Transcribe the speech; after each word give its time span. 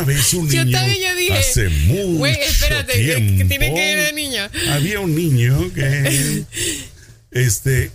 una 0.00 0.06
vez 0.06 0.34
un 0.34 0.48
niño. 0.48 0.64
Yo 0.64 0.70
también 0.70 0.98
yo 1.00 1.14
dije. 1.16 1.38
Hace 1.38 1.68
mucho 1.68 2.18
Güey, 2.18 2.36
espérate, 2.40 2.92
¿qué- 2.92 3.04
tiempo, 3.04 3.38
qué 3.38 3.44
tiene 3.44 3.74
que 3.74 3.80
ver 3.94 4.06
de 4.06 4.12
niño? 4.12 4.42
Había 4.70 5.00
un 5.00 5.14
niño 5.14 5.72
que. 5.74 6.44
este. 7.30 7.90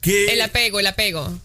Que, 0.00 0.32
El 0.32 0.40
apego, 0.40 0.80
el 0.80 0.86
apego. 0.88 1.38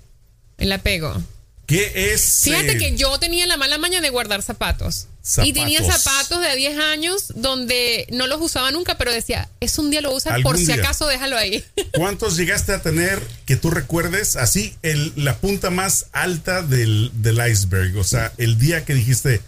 El 0.58 0.72
apego. 0.72 1.22
que 1.68 2.14
es. 2.14 2.42
Fíjate 2.44 2.78
que 2.78 2.96
yo 2.96 3.18
tenía 3.20 3.46
la 3.48 3.58
mala 3.58 3.78
maña 3.78 4.02
de 4.02 4.10
guardar 4.10 4.42
zapatos. 4.42 5.08
Y 5.42 5.54
tenía 5.54 5.82
Zapatos. 5.82 6.42
de 6.42 6.54
10 6.54 6.78
años 6.80 7.28
donde 7.36 8.08
no 8.12 8.28
los 8.28 8.42
usaba 8.42 8.72
nunca, 8.72 8.98
pero 8.98 9.10
decía, 9.14 9.48
es 9.62 9.78
un 9.80 9.90
día 9.90 10.02
lo 10.02 10.12
usas 10.14 10.42
por 10.42 10.58
si 10.58 10.66
día. 10.66 10.76
acaso 10.76 11.08
déjalo 11.08 11.38
ahí. 11.38 11.64
¿Cuántos 11.94 12.36
llegaste 12.36 12.74
a 12.74 12.82
tener 12.82 13.22
que 13.46 13.56
tú 13.56 13.70
recuerdes 13.72 14.36
así 14.36 14.76
el, 14.82 15.14
la 15.16 15.38
punta 15.38 15.70
más 15.70 16.08
alta 16.12 16.62
del, 16.62 17.10
del 17.14 17.40
iceberg? 17.50 17.96
O 17.98 18.04
sea, 18.04 18.34
el 18.38 18.60
día 18.60 18.84
que 18.84 18.94
dijiste, 18.96 19.40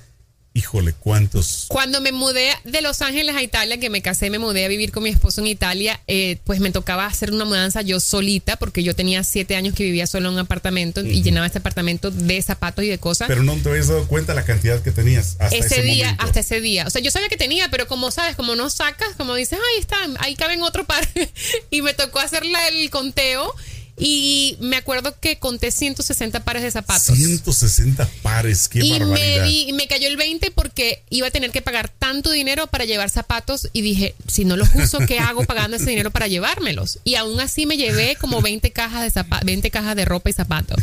híjole, 0.55 0.93
¿cuántos? 0.93 1.65
Cuando 1.67 1.99
me 1.99 2.13
mudé 2.13 2.49
de 2.63 2.81
Los 2.81 3.01
Ángeles 3.01 3.35
a 3.35 3.43
Italia, 3.43 3.77
que 3.77 3.89
me 3.89 4.01
casé, 4.01 4.29
me 4.29 4.39
mudé 4.39 4.63
a 4.63 4.67
vivir 4.69 4.91
con 4.93 5.03
mi 5.03 5.09
esposo 5.09 5.41
en 5.41 5.47
Italia, 5.47 5.99
eh, 6.07 6.37
pues 6.45 6.61
me 6.61 6.71
tocaba 6.71 7.05
hacer 7.05 7.31
una 7.31 7.43
mudanza 7.43 7.81
yo 7.81 7.99
solita, 7.99 8.55
porque 8.55 8.81
yo 8.81 8.95
tenía 8.95 9.23
siete 9.25 9.57
años 9.57 9.75
que 9.75 9.83
vivía 9.83 10.07
solo 10.07 10.29
en 10.29 10.35
un 10.35 10.39
apartamento 10.39 11.01
y 11.01 11.21
llenaba 11.21 11.45
este 11.45 11.59
apartamento 11.59 12.09
de 12.09 12.41
zapatos 12.41 12.85
y 12.85 12.87
de 12.87 12.97
cosas. 12.97 13.27
Pero 13.27 13.43
no 13.43 13.53
te 13.57 13.69
habías 13.69 13.89
dado 13.89 14.07
cuenta 14.07 14.33
la 14.33 14.45
cantidad 14.45 14.81
que 14.81 14.91
tenías 14.91 15.35
hasta 15.39 15.57
ese, 15.57 15.67
ese, 15.67 15.81
día, 15.81 16.05
momento. 16.05 16.23
hasta 16.23 16.39
ese 16.39 16.61
día. 16.61 16.87
O 16.87 16.89
sea, 16.89 17.01
yo 17.01 17.11
sabía 17.11 17.27
que 17.27 17.37
tenía, 17.37 17.69
pero 17.69 17.85
como 17.87 18.09
sabes, 18.11 18.37
como 18.37 18.55
no 18.55 18.69
sacas, 18.69 19.09
como 19.17 19.35
dices, 19.35 19.59
ahí 19.59 19.81
está, 19.81 19.97
ahí 20.19 20.35
caben 20.35 20.61
otro 20.61 20.85
par. 20.85 21.05
y 21.69 21.81
me 21.81 21.93
tocó 21.93 22.19
hacer 22.19 22.45
la- 22.45 22.69
el 22.69 22.89
conteo 22.89 23.53
y 23.97 24.57
me 24.59 24.75
acuerdo 24.75 25.17
que 25.19 25.39
conté 25.39 25.71
160 25.71 26.43
pares 26.43 26.63
de 26.63 26.71
zapatos. 26.71 27.15
160 27.15 28.07
pares, 28.21 28.67
qué 28.67 28.79
y 28.83 28.91
me, 28.91 28.99
barbaridad. 28.99 29.45
di- 29.45 29.71
me 29.73 29.87
cayó 29.87 30.07
el 30.07 30.17
20 30.17 30.51
porque 30.51 31.03
iba 31.09 31.27
a 31.27 31.31
tener 31.31 31.51
que 31.51 31.61
pagar 31.61 31.87
tanto 31.89 32.31
dinero 32.31 32.67
para 32.67 32.85
llevar 32.85 33.09
zapatos 33.09 33.69
y 33.73 33.81
dije, 33.81 34.13
si 34.27 34.43
no 34.45 34.57
los 34.57 34.69
uso, 34.75 34.99
¿qué 35.07 35.19
hago 35.19 35.45
pagando 35.45 35.77
ese 35.77 35.89
dinero 35.89 36.11
para 36.11 36.27
llevármelos? 36.27 36.99
Y 37.03 37.15
aún 37.15 37.39
así 37.39 37.65
me 37.65 37.77
llevé 37.77 38.17
como 38.19 38.41
20 38.41 38.71
cajas 38.71 39.01
de 39.03 39.11
zapa- 39.21 39.43
20 39.45 39.71
cajas 39.71 39.95
de 39.95 40.03
ropa 40.05 40.29
y 40.29 40.33
zapatos. 40.33 40.77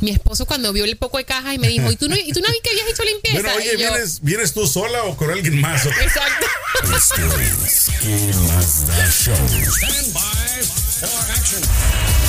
Mi 0.00 0.10
esposo 0.10 0.46
cuando 0.46 0.72
vio 0.72 0.84
el 0.84 0.96
poco 0.96 1.18
de 1.18 1.24
cajas 1.24 1.54
y 1.54 1.58
me 1.58 1.68
dijo, 1.68 1.90
¿y 1.90 1.96
tú 1.96 2.08
no, 2.08 2.16
y 2.16 2.32
tú 2.32 2.40
no 2.40 2.48
vi 2.48 2.58
que 2.62 2.70
habías 2.70 2.88
hecho 2.88 3.02
limpieza? 3.04 3.40
Bueno, 3.42 3.56
oye, 3.58 3.72
yo, 3.72 3.78
¿vienes, 3.78 4.20
¿vienes 4.22 4.52
tú 4.52 4.66
sola 4.66 5.04
o 5.04 5.16
con 5.16 5.30
alguien 5.30 5.60
más? 5.60 5.84
Exacto. 5.86 6.46
Esto 6.96 7.40
es 7.42 7.90
¿Qué 8.00 8.32
más 8.48 8.86
da 8.86 9.10
show? 9.12 9.34
Stand 9.36 10.12
by 10.14 10.64
for 10.64 11.30
action. 11.30 12.23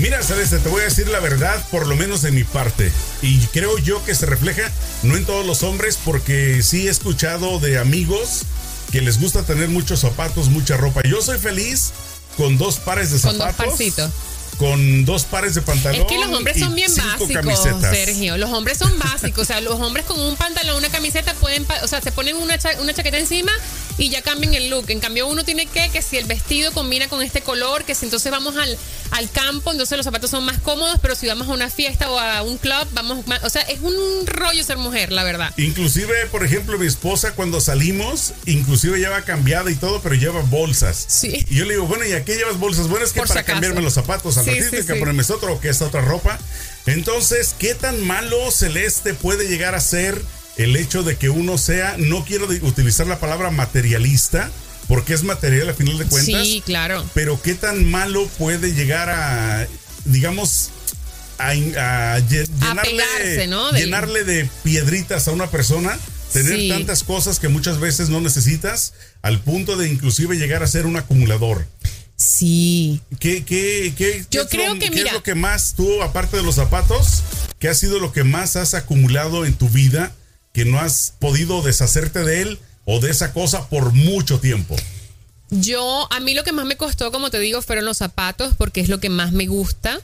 Mira, 0.00 0.22
Celeste, 0.22 0.58
te 0.58 0.68
voy 0.68 0.80
a 0.80 0.84
decir 0.84 1.08
la 1.08 1.20
verdad, 1.20 1.64
por 1.70 1.86
lo 1.86 1.94
menos 1.96 2.20
de 2.22 2.32
mi 2.32 2.42
parte. 2.44 2.90
Y 3.22 3.38
creo 3.46 3.78
yo 3.78 4.04
que 4.04 4.14
se 4.14 4.26
refleja, 4.26 4.70
no 5.02 5.16
en 5.16 5.24
todos 5.24 5.46
los 5.46 5.62
hombres, 5.62 5.98
porque 6.04 6.62
sí 6.62 6.88
he 6.88 6.90
escuchado 6.90 7.60
de 7.60 7.78
amigos 7.78 8.42
que 8.90 9.00
les 9.00 9.20
gusta 9.20 9.44
tener 9.44 9.68
muchos 9.68 10.00
zapatos, 10.00 10.48
mucha 10.48 10.76
ropa. 10.76 11.02
Yo 11.08 11.22
soy 11.22 11.38
feliz 11.38 11.92
con 12.36 12.58
dos 12.58 12.76
pares 12.78 13.12
de 13.12 13.20
Con 13.20 13.32
zapatos. 13.38 13.56
dos 13.56 13.66
parcitos. 13.66 14.10
Con 14.58 15.04
dos 15.04 15.24
pares 15.24 15.54
de 15.56 15.62
pantalón. 15.62 16.02
Es 16.02 16.06
que 16.06 16.18
los 16.18 16.32
hombres 16.32 16.58
son 16.60 16.74
bien 16.76 16.90
básicos, 16.94 17.28
camisetas. 17.32 17.96
Sergio. 17.96 18.36
Los 18.36 18.50
hombres 18.50 18.78
son 18.78 18.96
básicos. 19.00 19.42
O 19.42 19.44
sea, 19.44 19.60
los 19.60 19.80
hombres 19.80 20.04
con 20.06 20.20
un 20.20 20.36
pantalón, 20.36 20.76
una 20.76 20.88
camiseta 20.90 21.34
pueden, 21.34 21.66
o 21.82 21.88
sea, 21.88 22.00
se 22.00 22.12
ponen 22.12 22.36
una, 22.36 22.56
cha- 22.58 22.80
una 22.80 22.94
chaqueta 22.94 23.18
encima 23.18 23.50
y 23.98 24.10
ya 24.10 24.22
cambian 24.22 24.54
el 24.54 24.70
look. 24.70 24.86
En 24.90 25.00
cambio, 25.00 25.26
uno 25.26 25.44
tiene 25.44 25.66
que, 25.66 25.88
que 25.90 26.02
si 26.02 26.16
el 26.16 26.24
vestido 26.24 26.72
combina 26.72 27.08
con 27.08 27.22
este 27.22 27.42
color, 27.42 27.84
que 27.84 27.94
si 27.94 28.04
entonces 28.06 28.30
vamos 28.32 28.56
al, 28.56 28.76
al 29.12 29.30
campo, 29.30 29.70
entonces 29.72 29.96
los 29.96 30.04
zapatos 30.04 30.30
son 30.30 30.44
más 30.44 30.58
cómodos, 30.58 30.98
pero 31.00 31.14
si 31.14 31.26
vamos 31.26 31.48
a 31.48 31.52
una 31.52 31.70
fiesta 31.70 32.10
o 32.10 32.18
a 32.18 32.42
un 32.42 32.58
club, 32.58 32.86
vamos 32.92 33.26
más, 33.26 33.42
o 33.44 33.50
sea, 33.50 33.62
es 33.62 33.80
un 33.80 34.26
rollo 34.26 34.62
ser 34.64 34.76
mujer, 34.78 35.12
la 35.12 35.22
verdad. 35.24 35.52
Inclusive, 35.56 36.26
por 36.30 36.44
ejemplo, 36.44 36.78
mi 36.78 36.86
esposa 36.86 37.32
cuando 37.34 37.60
salimos, 37.60 38.32
inclusive 38.46 38.98
lleva 38.98 39.22
cambiada 39.22 39.70
y 39.70 39.74
todo, 39.76 40.00
pero 40.02 40.14
lleva 40.14 40.40
bolsas. 40.42 41.04
Sí. 41.08 41.44
Y 41.48 41.54
yo 41.56 41.64
le 41.64 41.74
digo, 41.74 41.86
bueno, 41.86 42.04
¿y 42.04 42.12
a 42.12 42.24
qué 42.24 42.36
llevas 42.36 42.58
bolsas? 42.58 42.88
Bueno, 42.88 43.04
es 43.04 43.12
que 43.12 43.20
Por 43.20 43.28
para 43.28 43.44
cambiarme 43.44 43.80
los 43.80 43.94
zapatos 43.94 44.36
al 44.38 44.44
Sí, 44.44 44.50
ratito 44.50 44.70
sí, 44.70 44.76
hay 44.76 44.86
que 44.86 44.92
sí. 44.94 44.98
ponerme 44.98 45.22
otro 45.22 45.52
o 45.54 45.60
que 45.60 45.68
esta 45.68 45.86
otra 45.86 46.00
ropa. 46.00 46.38
Entonces, 46.86 47.54
¿qué 47.58 47.74
tan 47.74 48.00
malo 48.06 48.50
celeste 48.50 49.14
puede 49.14 49.48
llegar 49.48 49.74
a 49.74 49.80
ser 49.80 50.20
el 50.56 50.76
hecho 50.76 51.02
de 51.02 51.16
que 51.16 51.30
uno 51.30 51.58
sea, 51.58 51.96
no 51.98 52.24
quiero 52.24 52.46
de- 52.46 52.60
utilizar 52.62 53.06
la 53.06 53.18
palabra 53.18 53.50
materialista, 53.50 54.50
porque 54.88 55.14
es 55.14 55.22
material 55.22 55.68
a 55.70 55.74
final 55.74 55.98
de 55.98 56.04
cuentas, 56.04 56.46
Sí, 56.46 56.62
claro. 56.64 57.04
pero 57.14 57.40
qué 57.42 57.54
tan 57.54 57.90
malo 57.90 58.26
puede 58.38 58.72
llegar 58.74 59.08
a, 59.10 59.66
digamos, 60.04 60.70
a, 61.38 61.54
llenarle, 61.54 62.82
pegarse, 62.82 63.46
¿no? 63.48 63.72
Del- 63.72 63.84
llenarle 63.84 64.24
de 64.24 64.48
piedritas 64.62 65.26
a 65.26 65.32
una 65.32 65.50
persona, 65.50 65.98
tener 66.32 66.58
Sí. 66.58 66.68
tantas 66.68 67.02
cosas 67.02 67.38
que 67.40 67.48
muchas 67.48 67.80
veces 67.80 68.08
no 68.08 68.20
necesitas, 68.20 68.92
al 69.22 69.40
punto 69.40 69.76
de 69.76 69.88
inclusive 69.88 70.36
llegar 70.36 70.62
a 70.62 70.66
ser 70.66 70.86
un 70.86 70.96
acumulador. 70.96 71.66
Sí. 72.16 73.00
¿Qué, 73.18 73.44
qué, 73.44 73.92
qué, 73.96 74.24
Yo 74.30 74.42
qué 74.48 74.56
es 74.56 74.62
creo 74.62 74.74
lo, 74.74 74.80
que, 74.80 74.86
qué 74.90 74.96
mira- 74.96 75.06
es 75.08 75.12
lo 75.14 75.22
que 75.22 75.34
más 75.34 75.74
tú, 75.74 76.02
aparte 76.02 76.36
de 76.36 76.42
los 76.44 76.54
zapatos, 76.54 77.22
qué 77.58 77.68
ha 77.68 77.74
sido 77.74 77.98
lo 77.98 78.12
que 78.12 78.22
más 78.24 78.54
has 78.56 78.74
acumulado 78.74 79.44
en 79.46 79.54
tu 79.54 79.68
vida 79.68 80.12
que 80.54 80.64
no 80.64 80.78
has 80.78 81.12
podido 81.18 81.60
deshacerte 81.60 82.24
de 82.24 82.40
él 82.40 82.58
o 82.86 83.00
de 83.00 83.10
esa 83.10 83.34
cosa 83.34 83.68
por 83.68 83.92
mucho 83.92 84.40
tiempo? 84.40 84.76
Yo, 85.50 86.08
a 86.10 86.20
mí 86.20 86.34
lo 86.34 86.42
que 86.42 86.52
más 86.52 86.64
me 86.66 86.76
costó, 86.76 87.12
como 87.12 87.30
te 87.30 87.38
digo, 87.38 87.62
fueron 87.62 87.84
los 87.84 87.98
zapatos, 87.98 88.54
porque 88.56 88.80
es 88.80 88.88
lo 88.88 88.98
que 88.98 89.08
más 89.10 89.30
me 89.32 89.46
gusta. 89.46 90.00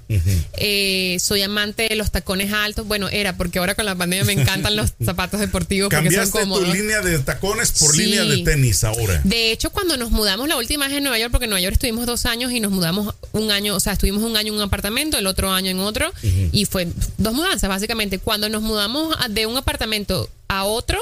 Eh, 0.58 1.16
soy 1.20 1.42
amante 1.42 1.88
de 1.88 1.96
los 1.96 2.10
tacones 2.12 2.52
altos. 2.52 2.86
Bueno, 2.86 3.08
era 3.08 3.36
porque 3.36 3.58
ahora 3.58 3.74
con 3.74 3.84
la 3.86 3.94
pandemia 3.94 4.24
me 4.24 4.34
encantan 4.40 4.76
los 4.76 4.92
zapatos 5.04 5.40
deportivos 5.40 5.88
porque 5.90 6.10
son 6.10 6.30
Cambiaste 6.30 6.38
tu 6.38 6.44
cómodos. 6.50 6.68
línea 6.74 7.00
de 7.00 7.18
tacones 7.20 7.72
por 7.72 7.92
Sí. 7.94 8.02
línea 8.04 8.24
de 8.24 8.38
tenis 8.44 8.84
ahora. 8.84 9.20
De 9.24 9.50
hecho, 9.50 9.70
cuando 9.70 9.96
nos 9.96 10.10
mudamos 10.10 10.46
la 10.48 10.56
última 10.56 10.86
vez 10.86 10.96
en 10.96 11.02
Nueva 11.04 11.18
York, 11.18 11.30
porque 11.32 11.44
en 11.46 11.50
Nueva 11.50 11.62
York 11.62 11.72
estuvimos 11.74 12.06
dos 12.06 12.26
años 12.26 12.52
y 12.52 12.60
nos 12.60 12.70
mudamos 12.70 13.14
un 13.32 13.50
año, 13.50 13.74
o 13.74 13.80
sea, 13.80 13.94
estuvimos 13.94 14.22
un 14.22 14.36
año 14.36 14.52
en 14.52 14.58
un 14.58 14.62
apartamento, 14.62 15.16
el 15.18 15.26
otro 15.26 15.50
año 15.50 15.70
en 15.70 15.80
otro, 15.80 16.12
y 16.52 16.64
fue 16.66 16.86
dos 17.18 17.32
mudanzas, 17.34 17.68
básicamente. 17.68 18.18
Cuando 18.18 18.48
nos 18.48 18.62
mudamos 18.62 19.16
de 19.30 19.46
un 19.46 19.56
apartamento 19.56 20.28
a 20.48 20.64
otro, 20.64 20.98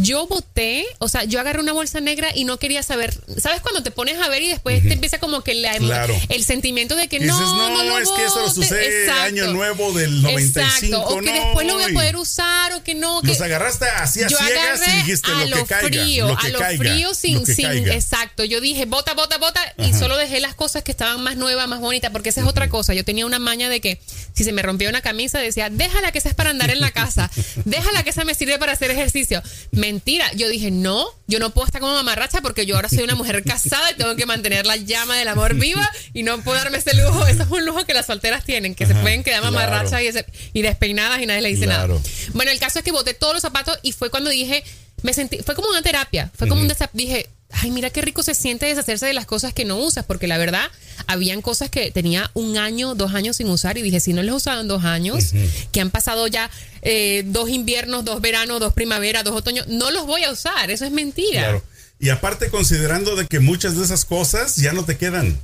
yo 0.00 0.26
boté, 0.26 0.86
o 0.98 1.08
sea, 1.08 1.24
yo 1.24 1.40
agarré 1.40 1.60
una 1.60 1.72
bolsa 1.72 2.00
negra 2.00 2.28
y 2.34 2.44
no 2.44 2.58
quería 2.58 2.82
saber. 2.82 3.12
¿Sabes 3.40 3.60
cuando 3.60 3.82
te 3.82 3.90
pones 3.90 4.18
a 4.20 4.28
ver 4.28 4.42
y 4.42 4.48
después 4.48 4.82
te 4.82 4.92
empieza 4.92 5.18
como 5.18 5.42
que 5.42 5.54
la- 5.54 5.76
Claro. 5.78 6.14
el 6.28 6.44
sentimiento 6.44 6.94
de 6.96 7.08
que 7.08 7.18
dices, 7.18 7.34
no, 7.36 7.68
no, 7.70 7.82
no, 7.84 7.98
es 7.98 8.08
que 8.10 8.24
eso 8.24 8.36
lo 8.36 8.40
botes"? 8.48 8.54
sucede 8.54 9.04
Exacto. 9.04 9.22
año 9.22 9.46
nuevo 9.48 9.92
del 9.92 10.22
95, 10.22 10.60
Exacto. 10.96 11.00
O 11.16 11.20
que 11.20 11.26
no, 11.26 11.32
después 11.32 11.66
lo 11.66 11.74
voy 11.74 11.84
a 11.84 11.88
poder 11.94 12.16
usar 12.16 12.72
o 12.74 12.82
que 12.84 12.94
no. 12.94 13.20
Los 13.22 13.36
que- 13.38 13.44
agarraste 13.44 13.86
así 13.88 14.22
a 14.22 14.28
yo 14.28 14.36
ciegas 14.38 14.80
y 14.86 14.90
dijiste 14.98 15.30
a 15.30 15.44
lo 15.46 15.56
que 15.56 15.64
caiga. 15.64 15.88
frío, 15.88 16.28
lo 16.28 16.36
que 16.36 16.46
a 16.46 16.50
lo 16.50 16.58
caiga, 16.58 16.78
frío 16.92 17.14
sin, 17.14 17.44
sin, 17.46 17.66
caiga. 17.66 17.94
exacto. 17.94 18.44
Yo 18.44 18.60
dije, 18.60 18.84
bota, 18.84 19.14
bota, 19.14 19.38
bota, 19.38 19.60
y 19.78 19.92
solo 19.94 20.16
dejé 20.16 20.40
las 20.40 20.54
cosas 20.54 20.82
que 20.82 20.90
estaban 20.92 21.22
más 21.22 21.36
nuevas, 21.36 21.66
más 21.68 21.80
bonitas, 21.80 22.10
porque 22.12 22.28
esa 22.28 22.40
es 22.42 22.46
otra 22.46 22.68
cosa. 22.68 22.94
Yo 22.94 23.04
tenía 23.04 23.26
una 23.26 23.38
maña 23.38 23.68
de 23.68 23.80
que 23.80 24.00
si 24.34 24.44
se 24.44 24.52
me 24.52 24.62
rompía 24.62 24.88
una 24.88 25.00
camisa, 25.00 25.38
decía, 25.38 25.68
déjala 25.70 26.12
que 26.12 26.18
esa 26.18 26.28
es 26.28 26.34
para 26.34 26.50
andar 26.50 26.70
en 26.70 26.80
la 26.80 26.90
casa, 26.92 27.30
déjala 27.64 28.02
que 28.04 28.10
esa 28.10 28.24
me 28.24 28.34
sirve 28.34 28.58
para 28.58 28.72
hacer 28.72 28.90
ejercicio. 28.90 29.42
Mentira, 29.88 30.30
yo 30.34 30.48
dije, 30.50 30.70
no, 30.70 31.06
yo 31.28 31.38
no 31.38 31.48
puedo 31.50 31.66
estar 31.66 31.80
como 31.80 31.94
mamarracha 31.94 32.42
porque 32.42 32.66
yo 32.66 32.76
ahora 32.76 32.90
soy 32.90 33.04
una 33.04 33.14
mujer 33.14 33.42
casada 33.42 33.90
y 33.90 33.94
tengo 33.94 34.14
que 34.16 34.26
mantener 34.26 34.66
la 34.66 34.76
llama 34.76 35.16
del 35.16 35.28
amor 35.28 35.54
viva 35.54 35.90
y 36.12 36.22
no 36.24 36.42
puedo 36.42 36.58
darme 36.58 36.76
ese 36.76 36.94
lujo. 36.94 37.26
Eso 37.26 37.44
es 37.44 37.50
un 37.50 37.64
lujo 37.64 37.86
que 37.86 37.94
las 37.94 38.04
solteras 38.04 38.44
tienen, 38.44 38.74
que 38.74 38.84
se 38.86 38.94
pueden 38.94 39.22
quedar 39.24 39.40
claro. 39.40 39.54
mamarrachas 39.56 40.02
y, 40.02 40.08
ese- 40.08 40.26
y 40.52 40.60
despeinadas 40.60 41.22
y 41.22 41.26
nadie 41.26 41.40
le 41.40 41.48
dice 41.48 41.64
Claro. 41.64 41.94
nada. 41.94 42.08
Bueno, 42.34 42.50
el 42.50 42.58
caso 42.58 42.78
es 42.80 42.84
que 42.84 42.92
boté 42.92 43.14
todos 43.14 43.32
los 43.32 43.40
zapatos 43.42 43.78
y 43.82 43.92
fue 43.92 44.10
cuando 44.10 44.28
dije, 44.28 44.62
me 45.02 45.14
sentí, 45.14 45.38
fue 45.38 45.54
como 45.54 45.68
una 45.68 45.80
terapia, 45.80 46.30
fue 46.36 46.48
como 46.48 46.60
un 46.60 46.68
desa- 46.68 46.90
dije, 46.92 47.28
ay, 47.50 47.70
mira 47.70 47.88
qué 47.88 48.02
rico 48.02 48.22
se 48.22 48.34
siente 48.34 48.66
deshacerse 48.66 49.06
de 49.06 49.14
las 49.14 49.24
cosas 49.24 49.54
que 49.54 49.64
no 49.64 49.76
usas, 49.78 50.04
porque 50.04 50.26
la 50.26 50.36
verdad, 50.36 50.68
habían 51.06 51.40
cosas 51.40 51.70
que 51.70 51.90
tenía 51.92 52.30
un 52.34 52.58
año, 52.58 52.94
dos 52.94 53.14
años 53.14 53.36
sin 53.36 53.48
usar 53.48 53.78
y 53.78 53.82
dije, 53.82 54.00
si 54.00 54.12
no 54.12 54.20
usado 54.34 54.60
en 54.60 54.68
dos 54.68 54.84
años, 54.84 55.32
que 55.72 55.80
han 55.80 55.90
pasado 55.90 56.26
ya 56.26 56.50
eh, 56.90 57.22
dos 57.26 57.50
inviernos, 57.50 58.02
dos 58.04 58.22
veranos, 58.22 58.60
dos 58.60 58.72
primaveras, 58.72 59.22
dos 59.22 59.34
otoños, 59.36 59.66
no 59.68 59.90
los 59.90 60.06
voy 60.06 60.24
a 60.24 60.30
usar, 60.30 60.70
eso 60.70 60.86
es 60.86 60.90
mentira. 60.90 61.40
Claro. 61.42 61.64
Y 62.00 62.08
aparte 62.08 62.48
considerando 62.48 63.14
de 63.14 63.26
que 63.26 63.40
muchas 63.40 63.76
de 63.76 63.84
esas 63.84 64.06
cosas 64.06 64.56
ya 64.56 64.72
no 64.72 64.84
te 64.86 64.96
quedan. 64.96 65.38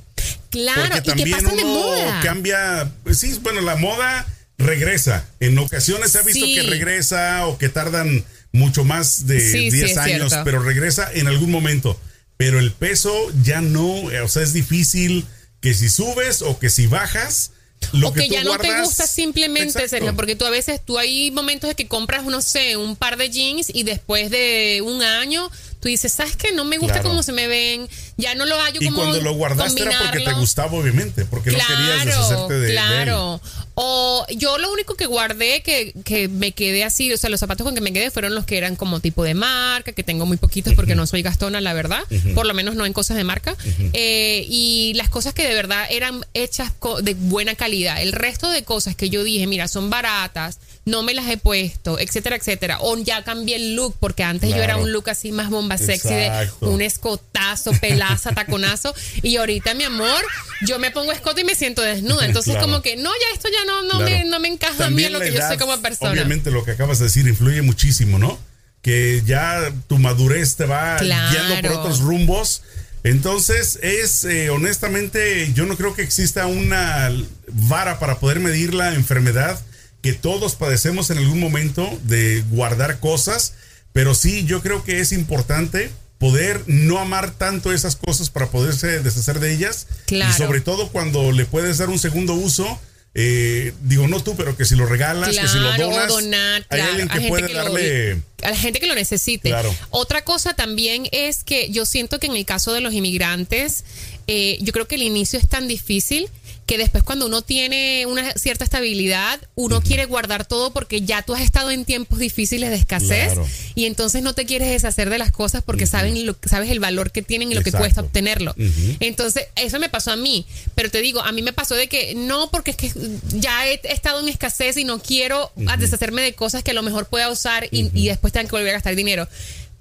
Claro, 0.49 0.95
porque 1.03 1.21
y 1.21 1.23
que 1.25 1.31
pasan 1.31 1.55
de 1.55 1.65
moda. 1.65 2.19
cambia, 2.23 2.91
pues 3.03 3.19
sí, 3.19 3.37
bueno, 3.43 3.61
la 3.61 3.75
moda 3.75 4.25
regresa. 4.57 5.27
En 5.39 5.57
ocasiones 5.59 6.13
se 6.13 6.19
ha 6.19 6.21
visto 6.23 6.45
Sí. 6.45 6.55
que 6.55 6.63
regresa 6.63 7.45
o 7.47 7.57
que 7.57 7.69
tardan 7.69 8.23
mucho 8.53 8.83
más 8.85 9.27
de 9.27 9.39
Sí, 9.39 9.69
sí, 9.69 9.77
10 9.77 9.91
es 9.91 9.97
años, 9.97 10.29
cierto. 10.29 10.45
pero 10.45 10.63
regresa 10.63 11.11
en 11.13 11.27
algún 11.27 11.51
momento. 11.51 11.99
Pero 12.37 12.57
el 12.59 12.71
peso 12.71 13.13
ya 13.43 13.61
no, 13.61 13.85
o 14.23 14.27
sea, 14.29 14.41
es 14.41 14.53
difícil 14.53 15.25
que 15.61 15.73
si 15.73 15.89
subes 15.89 16.41
o 16.41 16.57
que 16.57 16.69
si 16.69 16.87
bajas, 16.87 17.51
lo 17.93 18.09
o 18.09 18.13
que, 18.13 18.27
ya 18.27 18.43
no 18.43 18.57
te 18.57 18.81
gusta 18.81 19.07
simplemente, 19.07 19.69
Exacto. 19.69 19.89
Sergio, 19.89 20.15
porque 20.15 20.35
tú 20.35 20.45
a 20.45 20.49
veces, 20.49 20.81
tú 20.83 20.97
hay 20.97 21.31
momentos 21.31 21.67
de 21.67 21.75
que 21.75 21.87
compras, 21.87 22.23
no 22.25 22.41
sé, 22.41 22.77
un 22.77 22.95
par 22.95 23.17
de 23.17 23.29
jeans 23.29 23.71
y 23.73 23.83
después 23.83 24.29
de 24.29 24.81
un 24.83 25.01
año, 25.01 25.49
tú 25.85 25.89
dices, 25.89 26.11
¿sabes 26.13 26.35
qué? 26.35 26.51
No 26.51 26.65
me 26.65 26.79
gusta 26.79 26.93
Claro. 26.95 27.09
cómo 27.09 27.21
se 27.21 27.31
me 27.31 27.47
ven, 27.47 27.87
ya 28.17 28.33
no 28.33 28.47
lo 28.47 28.57
hallo 28.59 28.79
Y 28.81 28.85
como 28.85 28.97
cuando 28.97 29.21
lo 29.21 29.33
guardaste 29.35 29.83
era 29.83 29.99
porque 29.99 30.21
te 30.25 30.33
gustaba, 30.33 30.71
obviamente, 30.73 31.25
porque 31.25 31.51
no 31.51 31.59
querías 31.59 32.05
deshacerte 32.05 32.53
de, 32.55 32.59
de 32.61 32.65
él. 32.69 32.71
claro. 32.73 33.39
O 33.75 34.25
yo 34.35 34.57
lo 34.57 34.71
único 34.71 34.95
que 34.95 35.05
guardé 35.05 35.61
que, 35.61 35.93
que 36.05 36.27
me 36.29 36.53
quedé 36.53 36.83
así, 36.85 37.11
o 37.13 37.17
sea, 37.17 37.29
los 37.29 37.39
zapatos 37.41 37.65
con 37.65 37.75
que 37.75 37.81
me 37.81 37.91
quedé 37.93 38.09
fueron 38.09 38.33
los 38.33 38.45
que 38.45 38.57
eran 38.57 38.75
como 38.77 38.99
tipo 39.01 39.23
de 39.23 39.33
marca, 39.35 39.91
que 39.91 40.01
tengo 40.01 40.25
muy 40.25 40.37
poquitos 40.37 40.73
porque 40.73 40.95
no 40.95 41.05
soy 41.05 41.21
gastona, 41.21 41.59
la 41.61 41.73
verdad, 41.73 41.99
por 42.33 42.47
lo 42.47 42.53
menos 42.55 42.75
no 42.75 42.85
en 42.87 42.93
cosas 42.93 43.15
de 43.17 43.23
marca. 43.25 43.55
Eh, 43.93 44.45
y 44.49 44.93
las 44.95 45.09
cosas 45.09 45.33
que 45.35 45.47
de 45.47 45.53
verdad 45.53 45.85
eran 45.91 46.25
hechas 46.33 46.71
de 47.03 47.13
buena 47.15 47.53
calidad. 47.55 48.01
El 48.01 48.13
resto 48.13 48.49
de 48.49 48.63
cosas 48.63 48.95
que 48.95 49.09
yo 49.11 49.23
dije, 49.23 49.45
mira, 49.45 49.67
son 49.67 49.89
baratas, 49.91 50.57
no 50.85 51.03
me 51.03 51.13
las 51.13 51.27
he 51.29 51.35
puesto, 51.37 51.99
etcétera, 51.99 52.37
etcétera. 52.37 52.77
O 52.79 52.97
ya 52.97 53.23
cambié 53.25 53.57
el 53.57 53.75
look, 53.75 53.95
porque 53.99 54.23
antes 54.23 54.49
yo 54.51 54.55
era 54.57 54.65
Claro. 54.75 54.83
un 54.83 54.93
look 54.93 55.09
así 55.09 55.31
más 55.33 55.49
bomba 55.49 55.74
sexy 55.77 56.09
de 56.09 56.27
Exacto. 56.27 56.69
un 56.69 56.81
escotazo, 56.81 57.71
pelaza, 57.79 58.31
taconazo. 58.33 58.93
Y 59.21 59.37
ahorita, 59.37 59.73
mi 59.73 59.83
amor, 59.83 60.21
yo 60.65 60.79
me 60.79 60.91
pongo 60.91 61.11
escote 61.11 61.41
y 61.41 61.43
me 61.43 61.55
siento 61.55 61.81
desnuda. 61.81 62.25
Entonces, 62.25 62.53
Claro. 62.53 62.67
como 62.67 62.81
que 62.81 62.95
no, 62.97 63.11
ya 63.11 63.33
esto 63.35 63.47
ya 63.51 63.65
no, 63.65 63.81
no, 63.83 63.97
Claro. 63.99 64.05
me, 64.05 64.23
no 64.25 64.39
me 64.39 64.47
encaja 64.47 64.71
a 64.85 64.89
mí 64.89 65.03
También 65.03 65.07
en 65.07 65.13
lo 65.13 65.19
que 65.19 65.31
yo 65.31 65.39
edad, 65.39 65.49
soy 65.49 65.57
como 65.57 65.79
persona. 65.81 66.11
Obviamente 66.11 66.51
lo 66.51 66.63
que 66.63 66.71
acabas 66.71 66.99
de 66.99 67.05
decir 67.05 67.27
influye 67.27 67.61
muchísimo, 67.61 68.19
¿no? 68.19 68.39
Que 68.81 69.23
ya 69.25 69.71
tu 69.87 69.97
madurez 69.97 70.55
te 70.55 70.65
va 70.65 70.97
Claro. 70.97 71.31
guiando 71.31 71.69
por 71.69 71.79
otros 71.79 71.99
rumbos. 72.01 72.61
Entonces, 73.03 73.77
es 73.83 74.23
eh, 74.23 74.49
honestamente, 74.49 75.51
yo 75.53 75.65
no 75.67 75.77
creo 75.77 75.93
que 75.93 76.01
exista 76.01 76.47
una 76.47 77.11
vara 77.47 77.99
para 77.99 78.19
poder 78.19 78.39
medir 78.39 78.73
la 78.73 78.93
enfermedad 78.95 79.59
que 80.01 80.13
todos 80.13 80.55
padecemos 80.55 81.09
en 81.11 81.19
algún 81.19 81.39
momento 81.39 81.87
de 82.03 82.43
guardar 82.49 82.99
cosas, 82.99 83.53
pero 83.95 84.13
sí, 84.13 84.43
yo 84.43 84.61
creo 84.61 84.83
que 84.83 84.99
es 84.99 85.13
importante 85.13 85.89
poder 86.17 86.61
no 86.67 86.99
amar 86.99 87.31
tanto 87.31 87.71
esas 87.71 87.95
cosas 87.95 88.29
para 88.29 88.47
poderse 88.51 88.99
deshacer 88.99 89.39
de 89.39 89.53
ellas 89.53 89.87
Claro. 90.05 90.29
y 90.29 90.37
sobre 90.37 90.59
todo 90.59 90.89
cuando 90.89 91.31
le 91.31 91.45
puedes 91.45 91.77
dar 91.77 91.87
un 91.89 91.97
segundo 91.97 92.33
uso 92.33 92.77
eh, 93.17 93.71
digo 93.83 94.09
no 94.09 94.21
tú 94.21 94.35
pero 94.35 94.57
que 94.57 94.65
si 94.65 94.75
lo 94.75 94.85
regalas 94.85 95.29
que 95.37 95.47
si 95.47 95.57
lo 95.57 95.71
donas 95.77 96.09
donar, 96.09 96.65
hay 96.69 96.77
claro, 96.79 96.91
alguien 96.91 97.07
que 97.07 97.21
puede 97.29 97.47
que 97.47 97.53
lo- 97.53 97.63
darle 97.63 98.21
a 98.43 98.49
la 98.49 98.57
gente 98.57 98.81
que 98.81 98.87
lo 98.87 98.95
necesite. 98.95 99.47
Claro. 99.49 99.73
Otra 99.91 100.23
cosa 100.25 100.53
también 100.53 101.07
es 101.13 101.45
que 101.45 101.69
yo 101.71 101.85
siento 101.85 102.19
que 102.19 102.27
en 102.27 102.35
el 102.35 102.45
caso 102.45 102.73
de 102.73 102.81
los 102.81 102.93
inmigrantes, 102.93 103.85
eh, 104.27 104.57
yo 104.61 104.73
creo 104.73 104.87
que 104.89 104.95
el 104.95 105.03
inicio 105.03 105.39
es 105.39 105.47
tan 105.47 105.67
difícil 105.69 106.29
que 106.65 106.77
después 106.79 107.03
cuando 107.03 107.27
uno 107.27 107.41
tiene 107.43 108.05
una 108.07 108.33
cierta 108.33 108.63
estabilidad, 108.63 109.39
uno 109.53 109.81
quiere 109.81 110.05
guardar 110.05 110.45
todo 110.45 110.73
porque 110.73 111.01
ya 111.01 111.21
tú 111.21 111.35
has 111.35 111.41
estado 111.41 111.69
en 111.69 111.85
tiempos 111.85 112.17
difíciles 112.17 112.71
de 112.71 112.75
escasez 112.75 113.33
Claro. 113.33 113.47
y 113.75 113.85
entonces 113.85 114.23
no 114.23 114.33
te 114.33 114.45
quieres 114.45 114.69
deshacer 114.69 115.09
de 115.09 115.17
las 115.19 115.31
cosas 115.31 115.61
porque 115.63 115.85
saben 115.85 116.25
lo, 116.25 116.35
sabes 116.47 116.71
el 116.71 116.79
valor 116.79 117.11
que 117.11 117.21
tienen 117.21 117.51
y 117.51 117.55
lo 117.55 117.61
que 117.61 117.71
cuesta 117.71 118.01
obtenerlo. 118.01 118.55
Entonces, 118.99 119.47
eso 119.55 119.79
me 119.79 119.89
pasó 119.89 120.11
a 120.11 120.15
mí. 120.15 120.45
Pero 120.73 120.89
te 120.89 121.01
digo, 121.01 121.21
a 121.21 121.31
mí 121.31 121.41
me 121.41 121.53
pasó 121.53 121.75
de 121.75 121.87
que 121.87 122.15
no, 122.15 122.49
porque 122.49 122.71
es 122.71 122.77
que 122.77 122.91
ya 123.33 123.67
he, 123.67 123.79
estado 123.83 124.19
en 124.19 124.29
escasez 124.29 124.77
y 124.77 124.83
no 124.83 124.99
quiero 124.99 125.51
deshacerme 125.77 126.21
de 126.23 126.33
cosas 126.33 126.63
que 126.63 126.71
a 126.71 126.73
lo 126.73 126.83
mejor 126.83 127.07
pueda 127.07 127.29
usar 127.29 127.67
y, 127.69 127.89
y 127.93 128.07
después 128.07 128.33
tengan 128.33 128.47
que 128.47 128.55
volver 128.55 128.69
a 128.69 128.73
gastar 128.73 128.95
dinero. 128.95 129.27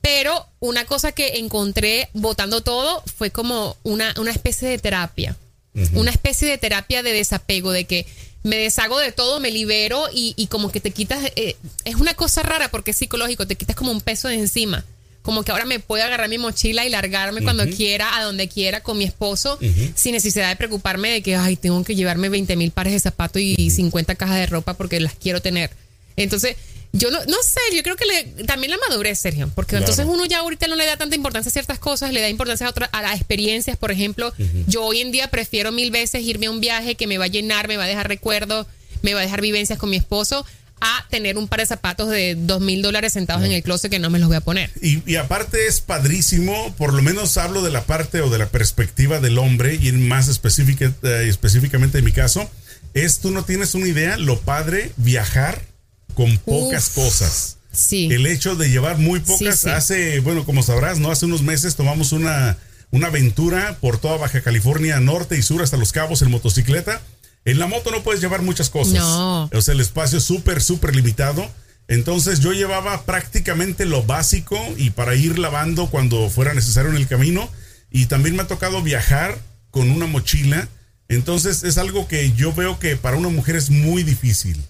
Pero 0.02 0.46
una 0.60 0.84
cosa 0.84 1.12
que 1.12 1.38
encontré 1.38 2.10
botando 2.12 2.60
todo 2.60 3.02
fue 3.16 3.30
como 3.30 3.78
una, 3.84 4.14
una 4.18 4.32
especie 4.32 4.68
de 4.68 4.78
terapia. 4.78 5.34
Una 5.94 6.10
especie 6.10 6.48
de 6.48 6.56
terapia 6.58 7.02
de 7.02 7.12
desapego, 7.12 7.72
de 7.72 7.84
que 7.84 8.06
me 8.44 8.56
deshago 8.56 8.98
de 8.98 9.10
todo, 9.12 9.40
me 9.40 9.50
libero 9.50 10.04
y, 10.12 10.34
y 10.36 10.46
como 10.46 10.70
que 10.70 10.78
te 10.80 10.90
quitas. 10.90 11.18
eh, 11.36 11.56
es 11.84 11.94
una 11.96 12.14
cosa 12.14 12.42
rara 12.42 12.70
porque 12.70 12.92
es 12.92 12.96
psicológico, 12.98 13.46
te 13.46 13.56
quitas 13.56 13.74
como 13.74 13.90
un 13.90 14.00
peso 14.00 14.28
de 14.28 14.34
encima. 14.34 14.84
Como 15.22 15.42
que 15.42 15.52
ahora 15.52 15.64
me 15.64 15.80
puedo 15.80 16.04
agarrar 16.04 16.28
mi 16.28 16.36
mochila 16.36 16.84
y 16.84 16.90
largarme 16.90 17.42
cuando 17.42 17.66
quiera, 17.66 18.18
a 18.18 18.22
donde 18.24 18.46
quiera, 18.46 18.82
con 18.82 18.98
mi 18.98 19.04
esposo, 19.04 19.58
sin 19.94 20.12
necesidad 20.12 20.50
de 20.50 20.56
preocuparme 20.56 21.08
de 21.10 21.22
que, 21.22 21.34
ay, 21.34 21.56
tengo 21.56 21.82
que 21.82 21.94
llevarme 21.96 22.28
20 22.28 22.54
mil 22.56 22.70
pares 22.72 22.92
de 22.92 23.00
zapatos 23.00 23.40
y 23.40 23.70
50 23.70 24.16
cajas 24.16 24.36
de 24.36 24.46
ropa 24.46 24.74
porque 24.74 25.00
las 25.00 25.14
quiero 25.14 25.40
tener. 25.40 25.70
Entonces, 26.16 26.56
yo 26.96 27.10
no, 27.10 27.18
no 27.24 27.36
sé, 27.42 27.60
yo 27.76 27.82
creo 27.82 27.96
que 27.96 28.04
le- 28.06 28.44
también 28.44 28.70
la 28.70 28.78
madurez, 28.88 29.18
Sergio, 29.18 29.50
porque 29.54 29.70
Claro. 29.70 29.84
entonces 29.84 30.06
uno 30.08 30.24
ya 30.26 30.38
ahorita 30.38 30.68
no 30.68 30.76
le 30.76 30.86
da 30.86 30.96
tanta 30.96 31.16
importancia 31.16 31.50
a 31.50 31.52
ciertas 31.52 31.78
cosas, 31.80 32.12
le 32.12 32.20
da 32.20 32.28
importancia 32.28 32.66
a, 32.66 32.70
otras 32.70 32.88
a 32.92 33.02
las 33.02 33.16
experiencias, 33.16 33.76
por 33.76 33.90
ejemplo, 33.90 34.32
yo 34.68 34.84
hoy 34.84 35.00
en 35.00 35.10
día 35.10 35.28
prefiero 35.28 35.72
mil 35.72 35.90
veces 35.90 36.22
irme 36.22 36.46
a 36.46 36.50
un 36.52 36.60
viaje 36.60 36.94
que 36.94 37.06
me 37.08 37.18
va 37.18 37.24
a 37.24 37.28
llenar, 37.28 37.66
me 37.66 37.76
va 37.76 37.84
a 37.84 37.88
dejar 37.88 38.06
recuerdos, 38.08 38.66
me 39.02 39.12
va 39.12 39.20
a 39.20 39.22
dejar 39.24 39.40
vivencias 39.40 39.78
con 39.78 39.90
mi 39.90 39.96
esposo, 39.96 40.46
a 40.80 41.06
tener 41.10 41.38
un 41.38 41.48
par 41.48 41.60
de 41.60 41.66
zapatos 41.66 42.10
de 42.10 42.34
dos 42.36 42.60
mil 42.60 42.82
dólares 42.82 43.12
sentados 43.14 43.44
en 43.44 43.52
el 43.52 43.62
closet 43.62 43.90
que 43.90 43.98
no 43.98 44.10
me 44.10 44.18
los 44.18 44.28
voy 44.28 44.36
a 44.36 44.40
poner. 44.40 44.70
Y, 44.82 45.02
y 45.10 45.16
aparte 45.16 45.66
es 45.66 45.80
padrísimo, 45.80 46.74
por 46.76 46.92
lo 46.92 47.02
menos 47.02 47.36
hablo 47.38 47.62
de 47.62 47.70
la 47.70 47.84
parte 47.84 48.20
o 48.20 48.28
de 48.30 48.38
la 48.38 48.48
perspectiva 48.50 49.18
del 49.20 49.38
hombre 49.38 49.74
y 49.80 49.90
más 49.92 50.28
específica, 50.28 50.92
eh, 51.02 51.26
específicamente 51.28 51.98
en 51.98 52.04
mi 52.04 52.12
caso, 52.12 52.48
es 52.92 53.18
tú 53.20 53.30
no 53.30 53.44
tienes 53.44 53.74
una 53.74 53.88
idea 53.88 54.16
lo 54.18 54.38
padre 54.40 54.92
viajar 54.96 55.62
con 56.14 56.38
pocas 56.38 56.88
Uf. 56.88 56.94
cosas. 56.94 57.56
Sí. 57.72 58.08
El 58.10 58.26
hecho 58.26 58.54
de 58.54 58.70
llevar 58.70 58.98
muy 58.98 59.20
pocas, 59.20 59.58
Sí, 59.60 59.66
sí. 59.66 59.70
hace, 59.70 60.20
bueno, 60.20 60.44
como 60.44 60.62
sabrás, 60.62 60.98
¿no? 60.98 61.10
Hace 61.10 61.26
unos 61.26 61.42
meses 61.42 61.74
tomamos 61.74 62.12
una, 62.12 62.56
una 62.90 63.08
aventura 63.08 63.76
por 63.80 63.98
toda 63.98 64.16
Baja 64.16 64.40
California, 64.42 65.00
norte 65.00 65.36
y 65.36 65.42
sur, 65.42 65.60
hasta 65.62 65.76
Los 65.76 65.92
Cabos 65.92 66.22
en 66.22 66.30
motocicleta. 66.30 67.02
En 67.44 67.58
la 67.58 67.66
moto 67.66 67.90
no 67.90 68.02
puedes 68.02 68.20
llevar 68.22 68.42
muchas 68.42 68.70
cosas. 68.70 68.94
No. 68.94 69.50
O 69.52 69.60
sea, 69.60 69.74
el 69.74 69.80
espacio 69.80 70.18
es 70.18 70.24
súper, 70.24 70.62
súper 70.62 70.94
limitado. 70.96 71.50
Entonces 71.88 72.40
yo 72.40 72.52
llevaba 72.52 73.02
prácticamente 73.04 73.84
lo 73.84 74.02
básico 74.04 74.58
y 74.78 74.90
para 74.90 75.14
ir 75.14 75.38
lavando 75.38 75.90
cuando 75.90 76.30
fuera 76.30 76.54
necesario 76.54 76.90
en 76.90 76.96
el 76.96 77.06
camino. 77.08 77.50
Y 77.90 78.06
también 78.06 78.36
me 78.36 78.42
ha 78.42 78.46
tocado 78.46 78.82
viajar 78.82 79.38
con 79.70 79.90
una 79.90 80.06
mochila. 80.06 80.68
Entonces 81.08 81.64
es 81.64 81.76
algo 81.76 82.08
que 82.08 82.32
yo 82.32 82.54
veo 82.54 82.78
que 82.78 82.96
para 82.96 83.16
una 83.18 83.28
mujer 83.28 83.56
es 83.56 83.68
muy 83.68 84.04
difícil. 84.04 84.62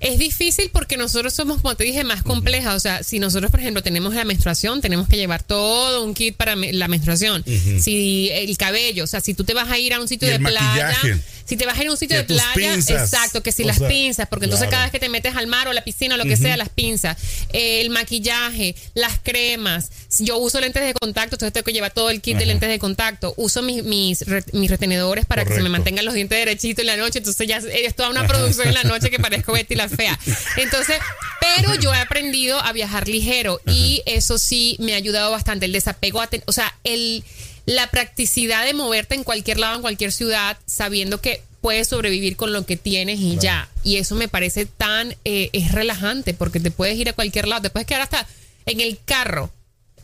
Es 0.00 0.18
difícil 0.18 0.70
porque 0.72 0.96
nosotros 0.96 1.32
somos, 1.34 1.60
como 1.62 1.74
te 1.74 1.84
dije, 1.84 2.04
más 2.04 2.22
complejas. 2.22 2.74
O 2.76 2.80
sea, 2.80 3.02
si 3.02 3.18
nosotros, 3.18 3.50
por 3.50 3.60
ejemplo, 3.60 3.82
tenemos 3.82 4.14
la 4.14 4.24
menstruación, 4.24 4.80
tenemos 4.80 5.08
que 5.08 5.16
llevar 5.16 5.42
todo 5.42 6.04
un 6.04 6.14
kit 6.14 6.36
para 6.36 6.54
me- 6.56 6.72
la 6.72 6.88
menstruación. 6.88 7.44
Si 7.80 8.28
el 8.32 8.56
cabello, 8.58 9.04
o 9.04 9.06
sea, 9.06 9.20
si 9.20 9.34
tú 9.34 9.44
te 9.44 9.54
vas 9.54 9.70
a 9.70 9.78
ir 9.78 9.94
a 9.94 10.00
un 10.00 10.08
sitio 10.08 10.28
de 10.28 10.38
playa, 10.38 10.60
maquillaje. 10.96 11.20
si 11.46 11.56
te 11.56 11.64
vas 11.66 11.78
a 11.78 11.82
ir 11.82 11.88
a 11.88 11.92
un 11.92 11.96
sitio 11.96 12.16
de 12.16 12.24
playa, 12.24 12.52
pinzas. 12.54 13.12
exacto, 13.12 13.42
que 13.42 13.52
si 13.52 13.62
O 13.62 13.66
las 13.66 13.78
sea, 13.78 13.88
pinzas, 13.88 14.28
porque 14.28 14.44
entonces 14.46 14.68
claro. 14.68 14.72
cada 14.76 14.84
vez 14.84 14.92
que 14.92 14.98
te 14.98 15.08
metes 15.08 15.34
al 15.36 15.46
mar 15.46 15.66
o 15.68 15.70
a 15.70 15.74
la 15.74 15.82
piscina 15.84 16.14
o 16.14 16.18
lo 16.18 16.24
que 16.24 16.36
sea, 16.36 16.56
las 16.56 16.68
pinzas, 16.68 17.16
Eh, 17.52 17.80
el 17.80 17.90
maquillaje, 17.90 18.74
las 18.94 19.18
cremas. 19.22 19.90
Yo 20.18 20.38
uso 20.38 20.60
lentes 20.60 20.82
de 20.84 20.92
contacto, 20.94 21.36
entonces 21.36 21.52
tengo 21.52 21.64
que 21.64 21.72
llevar 21.72 21.92
todo 21.92 22.10
el 22.10 22.20
kit 22.20 22.36
de 22.36 22.46
lentes 22.46 22.68
de 22.68 22.78
contacto. 22.78 23.32
Uso 23.36 23.62
mis, 23.62 23.82
mis, 23.84 24.22
re- 24.26 24.44
mis 24.52 24.70
retenedores 24.70 25.24
para 25.26 25.42
que 25.44 25.48
se 25.50 25.54
me 25.56 25.60
Correcto. 25.62 25.72
mantengan 25.72 26.04
los 26.04 26.14
dientes 26.14 26.38
derechitos 26.38 26.80
en 26.82 26.86
la 26.86 26.96
noche, 26.96 27.18
entonces 27.18 27.46
ya 27.46 27.58
es 27.58 27.94
toda 27.94 28.10
una 28.10 28.26
producción 28.26 28.68
en 28.68 28.74
la 28.74 28.82
noche 28.84 29.10
que 29.10 29.18
parezco 29.18 29.52
Betty 29.56 29.74
la 29.74 29.85
fea. 29.88 30.18
Entonces, 30.56 30.96
pero 31.40 31.74
yo 31.76 31.92
he 31.94 31.98
aprendido 31.98 32.58
a 32.60 32.72
viajar 32.72 33.08
ligero 33.08 33.60
y 33.66 34.02
eso 34.06 34.38
sí 34.38 34.76
me 34.80 34.94
ha 34.94 34.96
ayudado 34.96 35.30
bastante 35.30 35.66
el 35.66 35.72
desapego, 35.72 36.20
a 36.20 36.26
ten- 36.26 36.42
o 36.46 36.52
sea, 36.52 36.74
el 36.84 37.24
la 37.66 37.90
practicidad 37.90 38.64
de 38.64 38.74
moverte 38.74 39.16
en 39.16 39.24
cualquier 39.24 39.58
lado, 39.58 39.74
en 39.74 39.82
cualquier 39.82 40.12
ciudad, 40.12 40.56
sabiendo 40.66 41.20
que 41.20 41.42
puedes 41.60 41.88
sobrevivir 41.88 42.36
con 42.36 42.52
lo 42.52 42.64
que 42.64 42.76
tienes 42.76 43.18
y 43.18 43.38
ya. 43.38 43.68
Y 43.82 43.96
eso 43.96 44.14
me 44.14 44.28
parece 44.28 44.66
tan, 44.66 45.16
eh, 45.24 45.50
es 45.52 45.72
relajante 45.72 46.32
porque 46.32 46.60
te 46.60 46.70
puedes 46.70 46.96
ir 46.96 47.08
a 47.08 47.12
cualquier 47.12 47.48
lado, 47.48 47.62
te 47.62 47.70
puedes 47.70 47.86
quedar 47.88 48.02
hasta 48.02 48.24
en 48.66 48.80
el 48.80 49.00
carro 49.04 49.50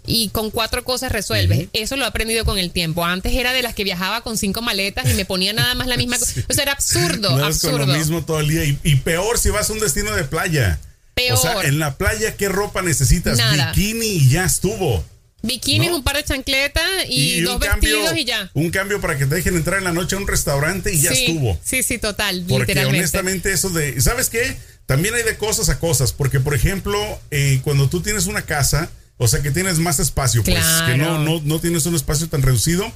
y 0.06 0.28
con 0.30 0.50
cuatro 0.50 0.84
cosas 0.84 1.12
resuelves. 1.12 1.68
Eso 1.72 1.96
lo 1.96 2.04
he 2.04 2.08
aprendido 2.08 2.44
con 2.44 2.58
el 2.58 2.70
tiempo. 2.70 3.04
Antes 3.04 3.32
era 3.34 3.52
de 3.52 3.62
las 3.62 3.74
que 3.74 3.84
viajaba 3.84 4.22
con 4.22 4.36
cinco 4.36 4.62
maletas 4.62 5.10
y 5.10 5.14
me 5.14 5.24
ponía 5.24 5.52
nada 5.52 5.74
más 5.74 5.86
la 5.86 5.96
misma 5.96 6.18
cosa. 6.18 6.32
O 6.48 6.52
sea, 6.52 6.64
era 6.64 6.72
absurdo, 6.72 7.30
No 7.36 7.48
es 7.48 7.60
con 7.60 7.70
absurdo. 7.70 7.86
lo 7.86 7.98
mismo 7.98 8.24
todo 8.24 8.40
el 8.40 8.48
día. 8.48 8.64
Y, 8.64 8.78
y 8.82 8.96
peor 8.96 9.38
si 9.38 9.50
vas 9.50 9.70
a 9.70 9.72
un 9.72 9.78
destino 9.80 10.12
de 10.14 10.24
playa. 10.24 10.80
Peor. 11.14 11.38
O 11.38 11.40
sea, 11.40 11.62
en 11.62 11.78
la 11.78 11.96
playa, 11.96 12.36
¿qué 12.36 12.48
ropa 12.48 12.82
necesitas? 12.82 13.38
Nada. 13.38 13.72
Bikini 13.72 14.06
y 14.06 14.28
ya 14.30 14.44
estuvo. 14.44 15.04
Bikinis, 15.42 15.90
¿No? 15.90 15.96
un 15.96 16.04
par 16.04 16.16
de 16.16 16.22
chancletas 16.24 16.84
y, 17.08 17.40
dos 17.40 17.58
vestidos 17.58 18.16
y 18.16 18.24
ya. 18.24 18.48
Un 18.54 18.70
cambio 18.70 19.00
para 19.00 19.18
que 19.18 19.26
te 19.26 19.34
dejen 19.34 19.56
entrar 19.56 19.78
en 19.78 19.84
la 19.84 19.92
noche 19.92 20.14
a 20.14 20.18
un 20.18 20.26
restaurante 20.28 20.92
y 20.94 21.00
ya 21.00 21.12
sí, 21.12 21.24
estuvo. 21.24 21.58
sí, 21.64 21.82
sí, 21.82 21.98
total, 21.98 22.44
Porque 22.48 22.72
literalmente. 22.72 22.98
honestamente 23.00 23.52
eso 23.52 23.68
de, 23.70 24.00
¿sabes 24.00 24.30
qué? 24.30 24.56
También 24.86 25.14
hay 25.14 25.24
de 25.24 25.36
cosas 25.36 25.68
a 25.68 25.80
cosas, 25.80 26.12
porque 26.12 26.38
por 26.38 26.54
ejemplo, 26.54 26.96
eh, 27.32 27.60
cuando 27.64 27.88
tú 27.88 28.02
tienes 28.02 28.26
una 28.26 28.42
casa, 28.42 28.88
o 29.18 29.28
sea 29.28 29.40
que 29.42 29.50
tienes 29.50 29.78
más 29.78 29.98
espacio, 30.00 30.42
pues 30.44 30.64
que 30.86 30.96
no, 30.96 31.18
no, 31.18 31.40
no 31.44 31.60
tienes 31.60 31.86
un 31.86 31.94
espacio 31.94 32.28
tan 32.28 32.42
reducido, 32.42 32.90